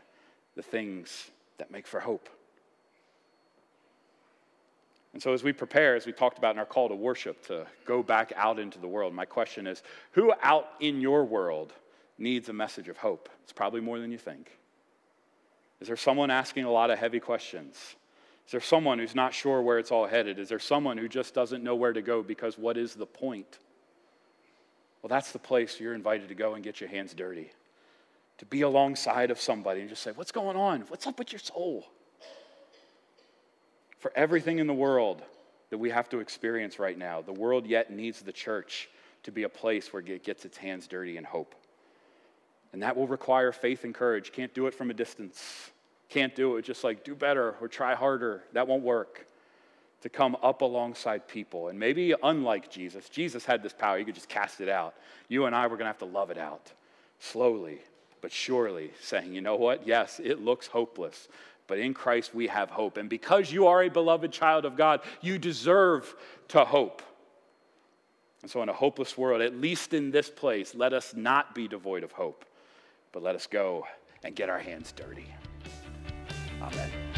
the 0.56 0.64
things 0.64 1.30
that 1.60 1.70
make 1.70 1.86
for 1.86 2.00
hope. 2.00 2.30
And 5.14 5.22
so, 5.22 5.32
as 5.32 5.44
we 5.44 5.54
prepare, 5.54 5.96
as 5.96 6.08
we 6.08 6.12
talked 6.12 6.40
about 6.40 6.56
in 6.56 6.60
our 6.60 6.66
call 6.66 6.90
to 6.90 6.96
worship, 6.96 7.46
to 7.46 7.68
go 7.86 8.02
back 8.02 8.34
out 8.36 8.58
into 8.58 8.80
the 8.80 8.88
world, 8.88 9.14
my 9.14 9.26
question 9.26 9.68
is 9.68 9.84
who 10.14 10.34
out 10.42 10.70
in 10.80 11.00
your 11.00 11.24
world 11.24 11.72
needs 12.18 12.50
a 12.50 12.54
message 12.54 12.90
of 12.90 12.98
hope? 12.98 13.30
It's 13.44 13.54
probably 13.54 13.82
more 13.82 14.00
than 14.00 14.12
you 14.12 14.18
think. 14.18 14.50
Is 15.84 15.88
there 15.88 15.98
someone 15.98 16.32
asking 16.32 16.64
a 16.64 16.72
lot 16.72 16.92
of 16.92 16.98
heavy 16.98 17.20
questions? 17.20 17.76
Is 18.46 18.52
there 18.54 18.62
someone 18.62 19.00
who's 19.00 19.16
not 19.16 19.34
sure 19.34 19.62
where 19.62 19.80
it's 19.80 19.92
all 19.92 20.08
headed? 20.08 20.40
Is 20.40 20.48
there 20.48 20.58
someone 20.58 20.98
who 20.98 21.10
just 21.10 21.34
doesn't 21.34 21.62
know 21.62 21.76
where 21.76 21.92
to 21.92 22.02
go 22.02 22.24
because 22.24 22.58
what 22.58 22.78
is 22.78 22.96
the 22.96 23.06
point? 23.06 23.60
Well, 25.02 25.10
that's 25.10 25.34
the 25.34 25.40
place 25.40 25.82
you're 25.82 25.94
invited 25.94 26.30
to 26.30 26.36
go 26.36 26.54
and 26.54 26.64
get 26.64 26.80
your 26.80 26.90
hands 26.90 27.14
dirty. 27.14 27.52
To 28.38 28.46
be 28.46 28.62
alongside 28.62 29.30
of 29.30 29.42
somebody 29.42 29.82
and 29.82 29.90
just 29.90 30.04
say, 30.04 30.14
What's 30.16 30.32
going 30.32 30.56
on? 30.56 30.84
What's 30.88 31.06
up 31.06 31.20
with 31.20 31.34
your 31.34 31.40
soul? 31.40 31.86
For 34.00 34.14
everything 34.16 34.60
in 34.60 34.68
the 34.68 34.74
world 34.74 35.22
that 35.70 35.80
we 35.80 35.90
have 35.90 36.08
to 36.12 36.20
experience 36.20 36.80
right 36.80 36.98
now, 36.98 37.22
the 37.22 37.34
world 37.34 37.68
yet 37.68 37.92
needs 37.92 38.22
the 38.22 38.32
church 38.32 38.88
to 39.24 39.34
be 39.34 39.44
a 39.44 39.50
place 39.50 39.92
where 39.92 40.02
it 40.02 40.24
gets 40.24 40.46
its 40.46 40.56
hands 40.56 40.88
dirty 40.88 41.18
in 41.18 41.26
hope. 41.26 41.56
And 42.72 42.82
that 42.82 42.98
will 42.98 43.08
require 43.08 43.52
faith 43.52 43.84
and 43.84 43.94
courage. 43.94 44.32
Can't 44.32 44.54
do 44.54 44.66
it 44.66 44.74
from 44.74 44.90
a 44.90 44.94
distance. 44.94 45.72
Can't 46.14 46.36
do 46.36 46.58
it 46.58 46.66
just 46.66 46.84
like 46.84 47.04
do 47.04 47.16
better 47.16 47.56
or 47.60 47.68
try 47.68 47.96
harder. 47.96 48.44
That 48.54 48.68
won't 48.68 48.84
work. 48.84 49.26
To 50.02 50.10
come 50.10 50.36
up 50.44 50.62
alongside 50.62 51.28
people. 51.28 51.70
And 51.70 51.80
maybe 51.80 52.14
unlike 52.22 52.70
Jesus, 52.70 53.10
Jesus 53.10 53.46
had 53.46 53.64
this 53.64 53.74
power. 53.74 53.98
You 53.98 54.06
could 54.06 54.16
just 54.16 54.30
cast 54.30 54.62
it 54.62 54.70
out. 54.70 54.94
You 55.28 55.46
and 55.46 55.56
I 55.56 55.66
were 55.68 55.78
going 55.78 55.86
to 55.86 55.88
have 55.88 55.98
to 56.00 56.06
love 56.06 56.30
it 56.30 56.38
out 56.38 56.72
slowly, 57.20 57.80
but 58.22 58.32
surely, 58.32 58.92
saying, 59.02 59.34
you 59.34 59.42
know 59.42 59.56
what? 59.56 59.88
Yes, 59.88 60.20
it 60.22 60.42
looks 60.42 60.68
hopeless, 60.68 61.30
but 61.68 61.80
in 61.80 61.94
Christ 61.94 62.36
we 62.36 62.48
have 62.48 62.70
hope. 62.70 62.98
And 62.98 63.10
because 63.10 63.52
you 63.52 63.68
are 63.68 63.82
a 63.82 63.90
beloved 63.90 64.32
child 64.32 64.66
of 64.66 64.76
God, 64.76 65.00
you 65.22 65.38
deserve 65.38 66.14
to 66.50 66.66
hope. 66.66 67.02
And 68.42 68.52
so, 68.52 68.62
in 68.62 68.68
a 68.68 68.74
hopeless 68.74 69.18
world, 69.18 69.42
at 69.42 69.56
least 69.56 69.94
in 69.94 70.12
this 70.12 70.30
place, 70.30 70.76
let 70.76 70.92
us 70.92 71.14
not 71.16 71.56
be 71.56 71.70
devoid 71.70 72.04
of 72.04 72.12
hope 72.12 72.44
but 73.14 73.24
let 73.24 73.36
us 73.36 73.48
go 73.48 73.86
and 74.24 74.36
get 74.36 74.50
our 74.50 74.60
hands 74.60 74.92
dirty. 74.92 75.28
Amen. 76.64 77.13